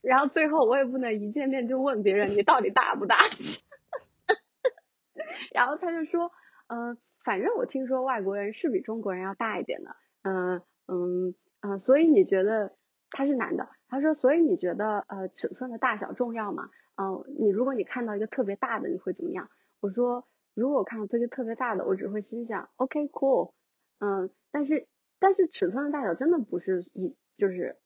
[0.01, 3.17] 然后最后我也不能一见面就问别人你到底大不大。
[5.53, 6.31] 然后他就说，
[6.67, 12.75] 嗯，反正我听说外国人是比中国人要大一点的，嗯嗯嗯，所以你觉得
[13.09, 13.69] 他是男的？
[13.87, 16.69] 他说，所以你觉得呃尺寸的大小重要吗？
[16.95, 19.49] 嗯，你如果你看到一个特别大的，你会怎么样？
[19.79, 23.53] 我说，如果我看到这个特别大的，我只会心想，OK cool，
[23.99, 24.87] 嗯，但是
[25.19, 27.77] 但是尺寸的大小真的不是一就是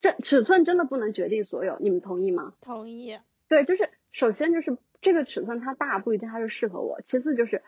[0.00, 2.54] 这尺寸真的不能决定所有，你们同意吗？
[2.60, 3.18] 同意。
[3.48, 7.62] 对，就是首先就是这个尺寸它大不一定它就适合我，其次就是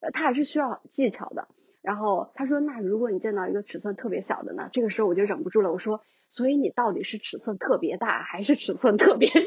[0.00, 1.48] 呃它还是需要技巧的。
[1.82, 4.70] 然后他说，那如果你见到一个尺寸特别小的呢？
[4.72, 9.42] 这个时候我就忍不住了，我说，所以你到底是尺寸特别大还是尺寸特别小？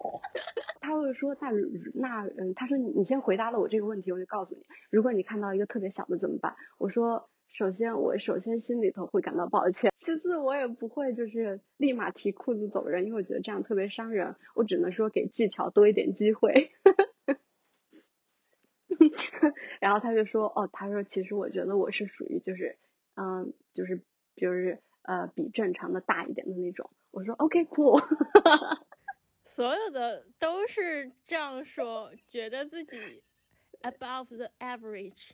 [0.80, 1.50] 他会说，那
[1.94, 6.54] 那嗯，他说你你先回答了我这个问题，我就告诉你，如果你看到一个特别小的怎么办？
[6.76, 16.72] 我说，首先我首先心里头会感到抱歉，其次我也不会就是立马提裤子走人，因为我觉得这样特别伤人，我只能说给技巧多一点机会。
[19.80, 22.76] 然后他就说，哦，他说其实我觉得我是属于就是，
[23.16, 24.00] 嗯，就是
[24.36, 26.90] 就是呃比正常的大一点的那种。
[27.10, 28.00] 我说 OK cool，
[29.44, 33.22] 所有的都是这样说，觉得自己
[33.82, 35.30] above the average，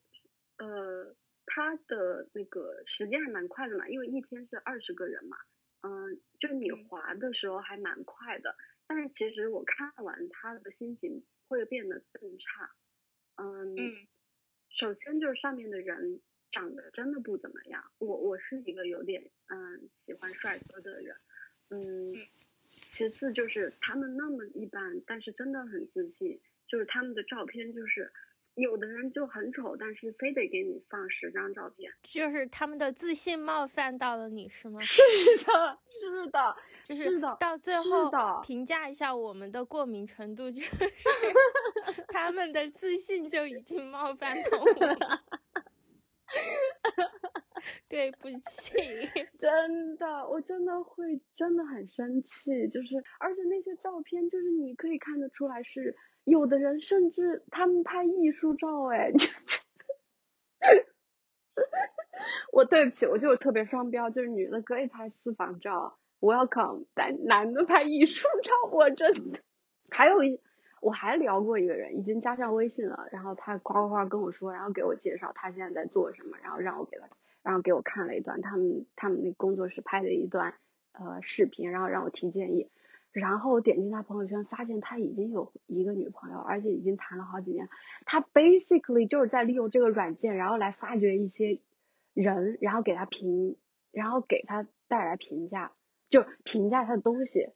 [0.57, 1.15] 呃
[1.47, 5.37] 它的那个时间还蛮快的嘛，因为一天是二十个人嘛，
[5.81, 8.55] 嗯，就你滑的时候还蛮快的。
[8.85, 12.69] 但是其实我看完他的心情会变得更差，
[13.37, 14.07] 嗯。
[14.69, 16.21] 首先就是上面的人
[16.51, 21.15] 长得真的不怎么样，我我是一个有点嗯喜欢帅哥的人，
[21.69, 22.13] 嗯，
[22.85, 28.11] 其次就是他们那么一般，但是真的很自信，就是他们的照片就是
[28.57, 34.79] 有的人就很丑，但是非得给你放十张照片，就是他们的自信冒犯到了你是吗？
[34.81, 35.01] 是
[35.45, 40.71] 的，是的，就是到最后评价一下我们的过敏程度，就是
[42.09, 45.21] 他们的自信就已经冒犯到我了。
[47.89, 48.73] 对不起，
[49.39, 59.11] 真的，我真的会真的很生气，就是而且那些照片，就是你可以看得出来是有的人甚至他们拍艺术照，哎，
[62.51, 65.97] 我对不起，我就是特别双标，就是女的可以拍私房照。
[66.19, 69.39] Welcome，但男的拍艺术照，我真的。
[69.91, 70.41] 还有一，
[70.81, 77.07] 我还聊过一个人，已经加上微信了，然后他呱呱呱跟我说，然后给我介绍他现在在做什么，然后让我给他，
[77.47, 80.55] 然后给我看了一段他们他们那工作室拍的一段
[80.91, 82.69] 呃视频，然后让我提建议，
[83.13, 87.69] 然后我点进他朋友圈，发现他已经有一个女朋友，而且已经谈了好几年。
[88.03, 91.61] 他 basically 就是在利用这个软件，然后来发掘一些
[92.13, 93.55] 人，然后给他评，
[93.93, 95.71] 然后给他带来评价。
[96.09, 97.47] 就评价他的东西，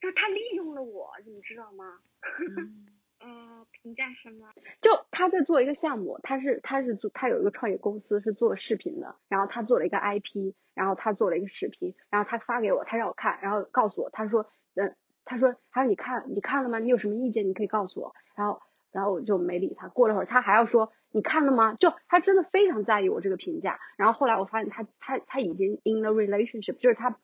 [0.00, 2.00] 就他利用了我，你知道吗？
[3.24, 4.48] 嗯，评价什么？
[4.80, 16.78] 就他在做一个项目，他是他是做他有一个创业公司是做视频的，然后他做了一个 IP，然后他做了一个视频，然后他发给我，他让我看，然后告诉我，他说，嗯，他说，他说你看你看了吗？
[16.78, 18.62] 你有什么意见你可以告诉我，然后
[18.92, 19.88] 然后我就没理他。
[19.88, 21.74] 过了会儿他还要说，你看了吗？
[21.74, 23.80] 就他真的非常在意我这个评价。
[23.96, 27.18] 然后后来我发现他他他已经 in the relationship，就是他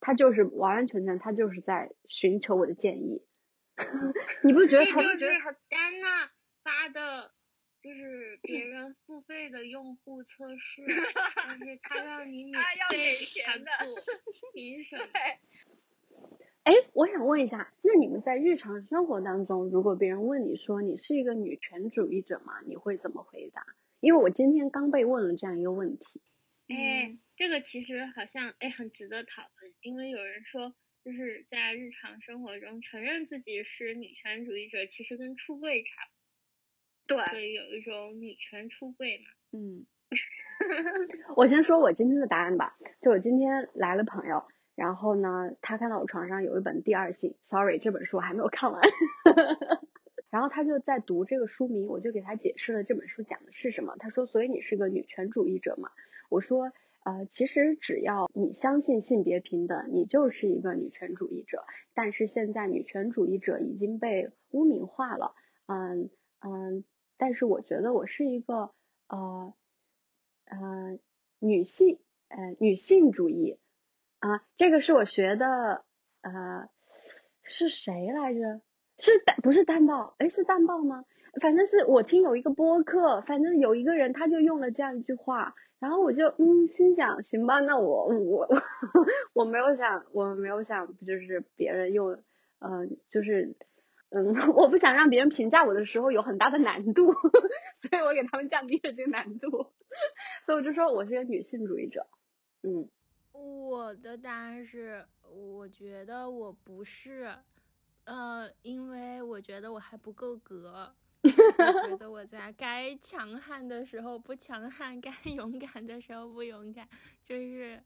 [0.00, 3.22] 他就是完完全全他就是在寻求我的建议。
[4.42, 5.02] 你不觉得他？
[5.02, 6.30] 这就是丹娜
[6.62, 7.32] 发的，
[7.82, 10.82] 就是别人付费的用户测试，
[11.36, 13.70] 但是他让你免 要给费钱的
[14.52, 15.04] 凭什么？
[16.64, 22.60] 哎，我想问一下，那你们在日常生活当中，如果别人问你说你是一个女权主义者吗？
[22.66, 23.64] 你会怎么回答？
[24.00, 26.20] 因为我今天刚被问了这样一个问题。
[26.68, 30.74] 哎，这个其实好像哎很值得讨论，因为有人说
[31.08, 39.24] 就是在日常生活中承认自己是女权主义者，其实跟出柜差不多，所，以有一种女权出柜嘛。
[39.52, 39.86] 嗯
[41.34, 48.82] 我先说我今天的答案吧，就我今天来了朋友，然后呢，他看到我床上有一本《第二性》，sorry，这本书我还没有看完。
[50.28, 53.96] 然后他就在读这个书名，我就给他解释了这本书讲的是什么。
[53.98, 55.90] 他说：“所以你是个女权主义者嘛？”
[56.28, 56.70] 我说
[57.08, 61.64] ：“呃，其实只要你相信性别平等，你就是一个女权主义者。
[61.94, 65.34] 但是现在女权主义者已经被污名化了，
[65.64, 66.84] 嗯嗯，
[67.16, 68.74] 但是我觉得我是一个
[69.08, 69.54] 呃
[70.44, 70.98] 呃
[71.38, 71.98] 女性
[72.28, 73.58] 呃女性主义
[74.18, 75.86] 啊，这个是我学的
[76.20, 76.68] 呃
[77.42, 78.60] 是谁来着？
[78.98, 80.14] 是蛋不是蛋报？
[80.18, 81.06] 哎，是蛋报吗？
[81.40, 88.48] 反正是我听有一个播客，反正有一个人他就用了这样一句话，然后我就嗯心想，行吧，那我我
[89.34, 92.22] 我没有想我没有想就是别人用
[92.60, 93.54] 嗯、就是
[94.10, 97.12] 嗯我不想让别人评价我的时候有很大的难度，
[97.82, 99.48] 所以我给他们降低了这个难度，
[100.44, 102.06] 所以我就说我是个女性主义者，
[102.62, 102.88] 嗯
[103.32, 107.32] 我的答案是，我觉得我不是，
[108.04, 110.92] 呃，因为我觉得我还不够格。
[111.24, 116.88] 我觉 得我在该强悍的时候不强悍，该 勇敢的时候不勇敢，
[117.22, 117.82] 就是，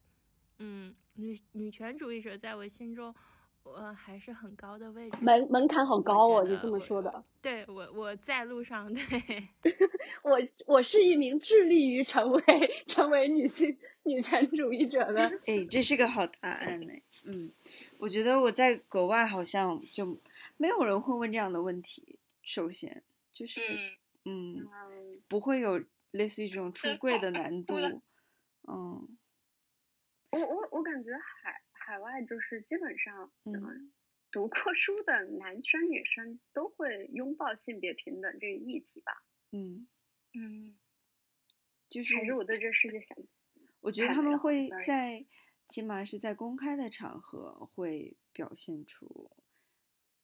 [0.58, 3.14] 嗯，女女权主义者在我心中，
[3.62, 5.16] 我还是很高的位置。
[5.22, 7.24] 门门槛好高哦，你这么说的。
[7.40, 9.48] 对我，我在路上，对，
[10.22, 12.42] 我我是一名致力于成为
[12.86, 15.22] 成为女性女权主义者的。
[15.46, 16.92] 哎，这是个好答案呢。
[17.24, 17.50] 嗯，
[17.98, 20.20] 我觉得我在国外好像就
[20.58, 22.18] 没有人会问这样的问题。
[22.42, 23.02] 首先
[23.32, 23.60] 就是，
[24.24, 24.68] 嗯，
[25.26, 27.76] 不会有类似于这种出柜的难度。
[28.68, 29.18] 嗯。
[30.30, 31.10] 我我我感觉
[31.42, 33.92] 海海外就是基本上，嗯嗯，
[34.30, 39.12] 读过书的男生女生都会拥抱性别平等这个议题吧，
[39.50, 39.86] 嗯，
[40.32, 40.78] 嗯，
[41.90, 43.14] 就是还是我对这个世界想
[43.80, 45.26] 我觉得他们会在，
[45.68, 49.30] 起码是在公开的场合会表现出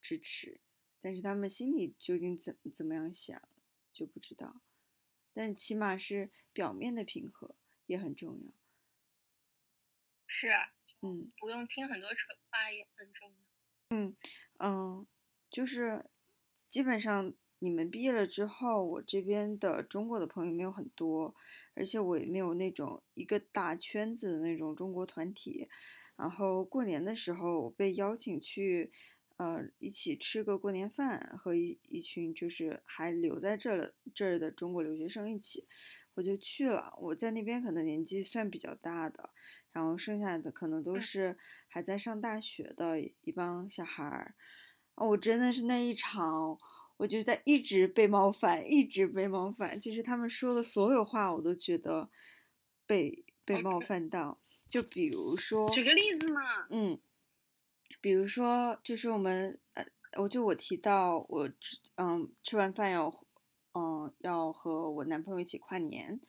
[0.00, 0.62] 支持，
[1.00, 3.40] 但是他们心里究竟怎怎么样想
[3.92, 4.60] 就不知道。
[5.32, 7.54] 但起码是表面的平和
[7.86, 8.52] 也很重要。
[10.26, 13.36] 是啊，嗯不用听很多蠢话也很重要。
[13.90, 14.16] 嗯
[14.58, 15.06] 嗯，
[15.50, 16.04] 就是
[16.68, 21.34] 基本上你们毕业了之后，我这边的中国的朋友没有很多，
[21.74, 25.68] 而且我也没有那种一个大圈子的那种中国团体。
[26.16, 28.92] 然后过年的时候，我被邀请去，
[29.38, 35.66] 呃，一起吃个过年饭，和一一群就是还留在这儿的这儿的中国留学生一起，
[36.14, 36.92] 我就去了。
[36.98, 39.30] 我在那边可能年纪算比较大的，
[39.70, 44.34] 然后剩下的可能都嗯是还在上大学的一帮小孩儿。
[44.96, 46.58] 啊，我真的是那一场，
[46.96, 52.10] 我就在一直被冒犯，一直被冒犯，其实他们说的所有话，我都觉得
[52.84, 54.40] 被被冒犯到。
[54.68, 56.98] 就比如说，举个例子嘛，嗯，
[58.00, 59.84] 比如说，就是我们呃，
[60.16, 61.50] 我就我提到我
[61.96, 63.12] 嗯吃完饭要
[63.74, 66.20] 嗯要和我男朋友一起跨年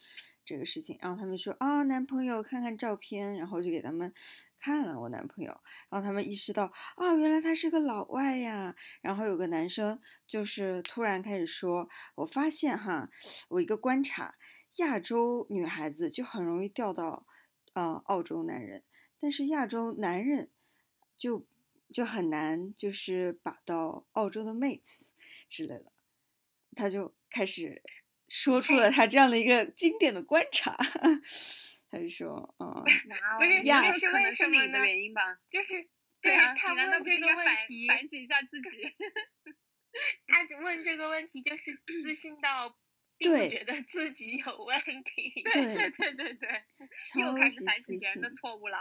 [0.44, 4.14] 这个事情，然后他们说啊男朋友看看照片，然后就给他们
[4.58, 5.52] 看了我男朋友，
[5.90, 13.10] 然后他们意识到啊原来他是个老外呀，然后有个男生就是突然开始说，我发现哈，
[13.50, 14.36] 我一个观察，
[14.78, 17.26] 亚洲女孩子就很容易掉到
[17.74, 18.84] 呃澳洲男人。
[19.20, 20.50] 但是亚洲男人
[21.18, 21.46] 就
[21.94, 25.12] 就很难，就是把到澳洲的妹子
[25.50, 25.92] 之类的，
[26.76, 27.82] 他就开始
[28.28, 30.76] 说出了他这样的一个经典的观察，
[31.90, 32.90] 他就说，嗯，不
[33.44, 35.40] 是那这是为可能是你的什么呢原因吧？
[35.50, 35.88] 就是
[36.22, 38.96] 对啊，他问这个问题，反省一下自己？
[40.28, 42.78] 他问这个问题就是自信到
[43.18, 45.42] 并对不觉得自己有问题。
[45.44, 46.64] 对对对对对，
[47.16, 48.78] 又超开始反省别人的，错误了。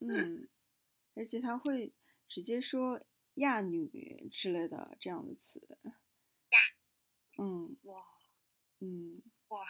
[0.00, 0.48] 嗯，
[1.14, 1.92] 而且他会
[2.34, 3.00] 直接说
[3.38, 3.88] “亚女”
[4.28, 5.78] 之类的这样的词，
[7.38, 8.02] 嗯哇，
[8.80, 9.64] 嗯，哇，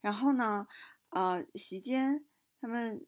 [0.00, 0.68] 然后呢，
[1.08, 2.24] 呃，席间
[2.60, 3.04] 他们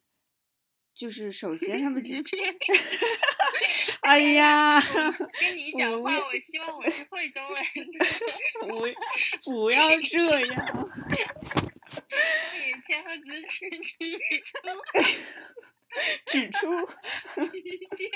[0.92, 2.36] 就是首先他们直接
[4.02, 8.04] 哎呀，跟你讲话，我希望我是惠州人的。
[8.62, 10.90] 不不要这样，
[12.66, 14.58] 以前和直指指出
[16.26, 16.68] 指出
[17.56, 18.10] 一件。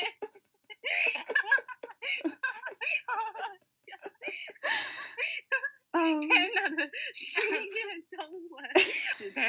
[5.93, 8.17] 嗯，天哪的书面中
[8.51, 8.65] 文，
[9.17, 9.43] 是的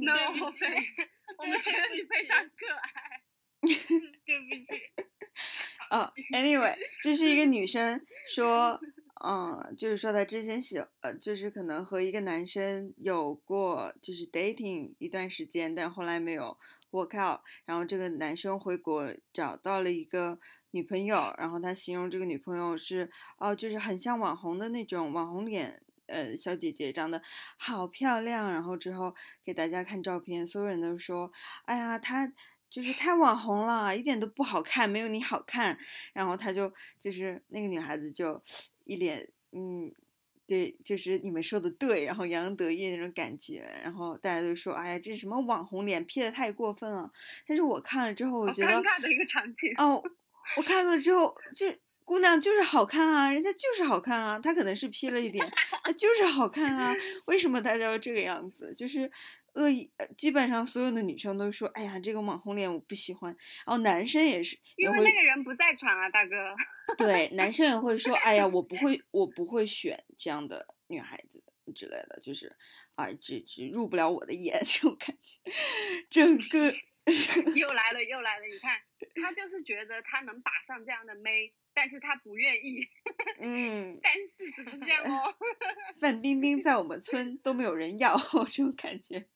[0.00, 0.12] ，no，
[1.38, 3.20] 我们觉得你非常可爱。
[4.24, 4.80] 对不起。
[5.90, 8.80] 哦，anyway，这是一个女生说，
[9.24, 16.56] 嗯，就是说她之前喜，呃，就是可能和一个男生有过就是 dating 一段时间，但后来没有
[16.90, 20.38] work out，然后这个男生回国找到了一个
[20.72, 25.82] 女朋友，然后他形容这个女朋友是，哦，就是很像网红的那种网红脸。
[26.12, 27.22] 呃，小姐姐长得
[27.56, 29.14] 好漂亮，然后之后
[29.44, 31.30] 给大家看照片，所有人都说，
[31.66, 32.26] 哎呀，她
[32.68, 35.78] 就是太网红了，一点都不好看，没有你好看。
[36.12, 38.42] 然后她就就是那个女孩子就
[38.86, 39.94] 一脸嗯，
[40.50, 43.62] 对，就是你们说的对，然后洋洋得意那种感觉。
[43.82, 47.10] 然后大家都说，哎呀，这什么网红脸，P 的太过分了。
[47.46, 49.72] 但是我看了之后，我觉得尴尬的一个场景。
[49.78, 50.02] 哦，
[50.56, 51.66] 我看了之后就。
[52.02, 55.48] 姑娘就是好看啊，人家就是好看啊，她可能是 P 了一点，
[55.84, 56.92] 她就是好看啊。
[57.26, 58.74] 为什么大家要这个样子？
[58.74, 59.08] 就是
[59.54, 63.34] 恶意，基本上所有的女生都说，哎呀，这个网红脸我不喜欢。
[63.66, 66.34] 然后男生也是，因为那个人不在场啊，大哥。
[66.96, 71.42] 对，男生也会说， 哎呀，我不会，我不会选这样的女孩子
[71.74, 72.56] 之类的，就是
[72.94, 75.40] 啊，这这入不了我的眼， 这种感觉。
[76.08, 76.72] 整个
[77.56, 78.80] 又来了，又来了，你看，
[79.22, 81.52] 他就是觉得他能把上这样的妹。
[81.72, 82.84] 但是他不愿意，
[83.40, 85.32] 嗯，但事实不是这样哦。
[86.00, 88.18] 范冰冰在我们村都没有人要，
[88.50, 89.28] 这种感觉，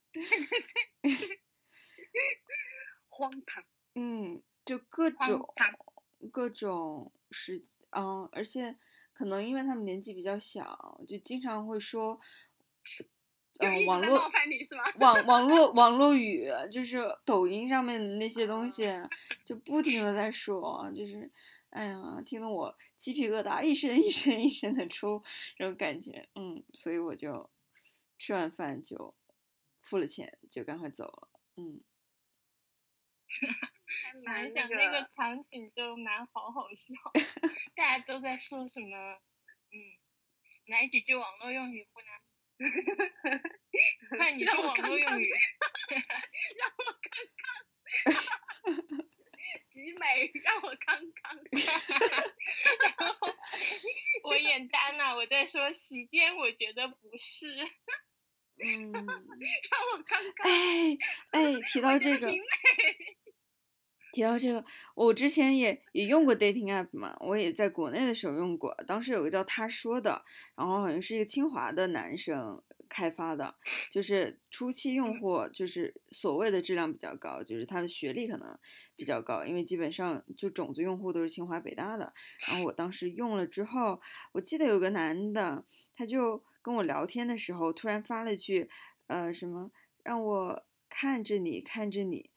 [3.08, 3.64] 荒唐。
[3.94, 5.54] 嗯，就各种
[6.32, 8.76] 各种时，嗯，而且
[9.12, 12.18] 可能因为他们年纪比较小，就经常会说，
[13.60, 14.20] 嗯， 网络
[14.98, 18.90] 网网络网络语，就是抖音上面的那些东西，
[19.44, 21.30] 就不停的在说，就是。
[21.74, 25.20] 哎呀，听得我鸡皮疙瘩一声一声一声的出，
[25.56, 27.50] 这种感觉，嗯，所以我就
[28.16, 29.12] 吃完饭就
[29.84, 31.84] 付了钱，就赶快走了，嗯。
[34.24, 36.94] 想想那个场景就蛮好好笑，
[37.74, 39.20] 大家都在说什么？
[39.72, 39.76] 嗯，
[40.66, 42.20] 来几句网络用语不难。
[44.18, 45.30] 看你说网络用语，
[46.58, 47.46] 让我看看。
[49.70, 51.36] 集美，让我看看。
[52.82, 53.34] 然后
[54.22, 57.68] 我演丹娜，我在说席间，我觉得不是。
[58.58, 58.92] 嗯。
[58.92, 60.50] 让我看看。
[60.50, 60.98] 哎
[61.30, 62.30] 哎，提到这个，
[64.12, 64.64] 提到这个，
[64.94, 70.24] 我之前也也用过 dating app 嘛，我也在国内的时候用过，当时有个叫他说的，
[70.56, 72.62] 然后好像是一个清华的男生。
[72.86, 73.56] 开发的，
[73.90, 78.56] 就是初期用户，就是所谓的质量比较高，就是他的学历可能
[78.94, 82.12] 比较高，因为基本上就种子用户都是清华北大的。
[82.46, 84.00] 然后我当时用了之后，
[84.32, 85.64] 我记得有个男的，
[85.96, 88.68] 他就跟我聊天的时候，突然发了句，
[89.06, 89.70] 呃，什么
[90.02, 92.30] 让我看着你看着你，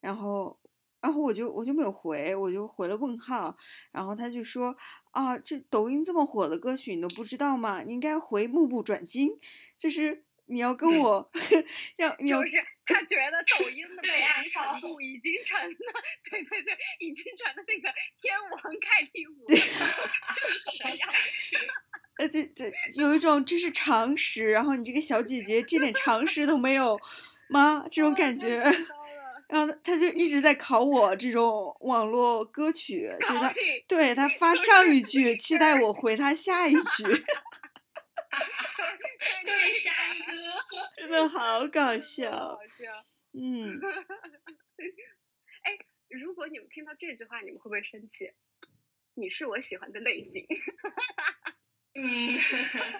[0.00, 0.60] 然后。
[1.02, 3.56] 然后我就我就没有回，我就回了问号。
[3.90, 4.76] 然后他就说
[5.10, 7.82] 啊，这抖音这么火的歌曲你都不知道吗？
[7.82, 9.36] 你应该回目不转睛，
[9.76, 10.22] 就是
[10.52, 11.30] 你要跟我
[11.96, 17.88] 要，就是他觉得抖音的美颜程度已经成了，对对对，已经成了那个
[18.20, 21.08] 天王盖地 虎， 就是这样。
[22.18, 27.00] 呃，这这有一种这是常识，然后你这个小姐姐这点常识都没有
[27.48, 27.86] 吗？
[27.90, 28.60] 这种感觉。
[29.48, 33.54] 然后他就一直在考我这种网络歌曲，就是他
[33.86, 37.24] 对他发上一句，期待我回他下一句。
[39.44, 39.94] 对，山
[40.26, 40.32] 哥
[40.96, 42.30] 真的好搞笑。
[42.56, 43.04] 好笑。
[43.32, 43.80] 嗯。
[45.62, 45.78] 哎，
[46.08, 48.32] 如果你们听到这句话，你们会不会生气？
[49.14, 50.46] 你是我喜欢的类型。
[51.94, 52.38] 嗯。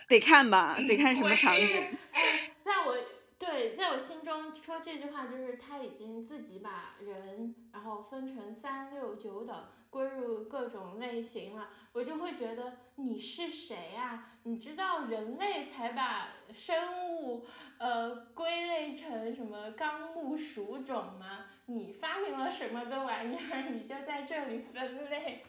[0.08, 1.82] 得看吧，得看什么场景。
[2.12, 2.96] 哎，在我。
[3.42, 11.68] 对，在我心中说这句话，就是他已经自己把人，然后分成三六九等，归入各种类型了。
[11.92, 14.38] 我就会觉得你是谁啊？
[14.44, 17.46] 你知道人类才把生物
[17.78, 21.50] 呃归类成什么纲目属种吗？
[21.66, 23.70] 你发明了什么个玩意儿？
[23.70, 25.44] 你就在这里分类？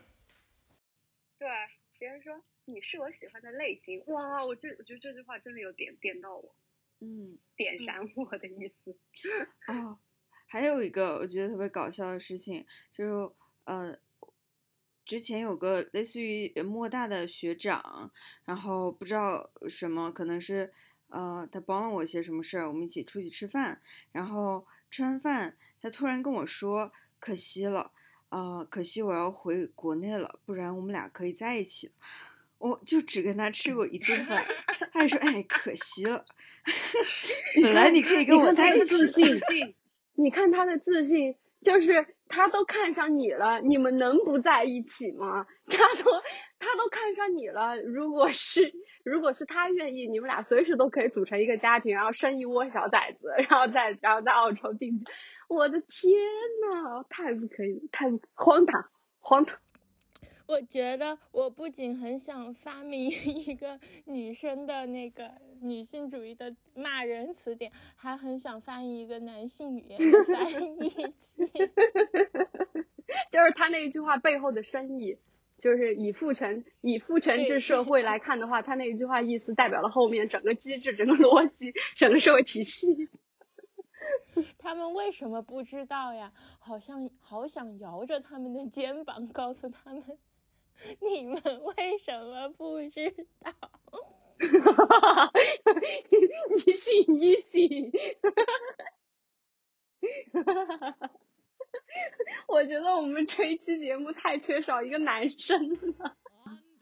[1.40, 1.48] 对，
[1.98, 6.54] 别人说你是我喜欢的类型，哇，我这我觉得这句话真的有点点到我，
[7.00, 8.92] 嗯，点燃我的意思。
[9.68, 9.98] 哦，
[10.48, 13.34] 还有一个我觉得特别搞笑的事情，就是
[13.64, 13.98] 呃，
[15.06, 18.12] 之前有个类似于莫大的学长，
[18.46, 20.72] 然后不知道什么，可能是
[21.10, 23.82] 呃他帮了我一些什么事儿，我们一起出去吃饭，
[24.12, 27.92] 然后吃完饭，他突然跟我说，可惜了。
[28.30, 31.92] 呃，可惜我要回国内了，不然我们俩可以在一起。
[32.58, 34.44] 我就只跟他吃过一顿饭，
[34.92, 36.26] 他还说：“哎，可惜了，
[37.62, 39.76] 本来你可以跟我在一起。”自信，
[40.16, 45.48] 你看他的自信，就是他都看上你了，你们能不在一起吗？
[45.68, 46.12] 他都
[46.60, 48.74] 他都看上你了，如果是
[49.04, 55.06] 如果是他愿意，你们俩随时都可以组成一个家庭，然后生一窝小崽子，然后再然后在澳洲定居。
[55.50, 56.12] 我的天
[56.62, 59.60] 呐，太不可以，太荒唐，荒唐！
[60.46, 63.10] 我觉得我不仅很想发明
[63.46, 71.48] 一个女生的那个女性主义的骂人词典，还很想翻译一个男性语言的翻译器。
[73.32, 75.18] 就是他那一句话背后的深意，
[75.60, 83.10] 就是以父权以父权制社 会来看的话，他那一句话意思代表了后面整个机制、整个逻辑、整个社会体系。
[84.58, 86.34] 他们为什么不知道呀？
[86.60, 90.04] 好像好想摇着他们的肩膀，告诉他们，
[91.02, 93.14] 你们为什么不知
[93.44, 93.54] 道？
[96.66, 97.92] 你信你信？
[102.48, 106.16] 我觉得我们这一期节目太缺少一个男生了。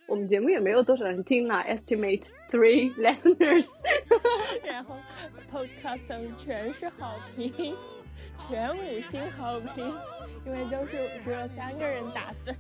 [0.07, 3.69] 我们节目也没有多少人听了，estimate three listeners。
[4.63, 4.97] 然后
[5.49, 7.75] podcast 全是好评，
[8.47, 9.93] 全五星好评，
[10.45, 12.55] 因为都是只有三个人打分，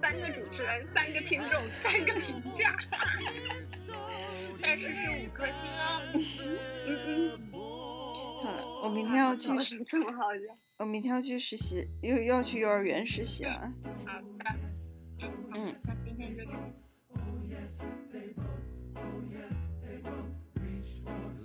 [0.00, 2.76] 三个主持人，三个听众， 三个评价，
[4.60, 6.02] 但是是五颗星啊。
[6.86, 7.40] 嗯嗯。
[8.82, 9.48] 我明天要去
[9.84, 10.54] 这么好笑。
[10.78, 13.72] 我明天要去实 习，又要去幼儿园实习了。
[14.06, 14.54] 好的。
[15.54, 15.74] 嗯。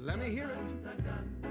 [0.05, 1.42] Let me hear it.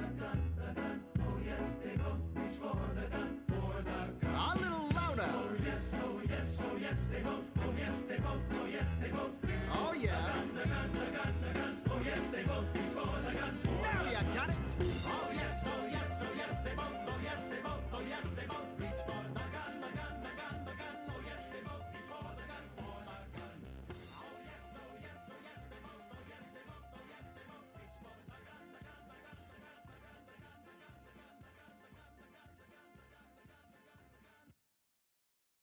[8.33, 9.35] vote, oh yes they vote.
[9.73, 10.43] Oh yeah.
[10.55, 12.65] The gun, the gun, the gun, the gun, oh yes they vote.
[12.75, 13.72] The gun.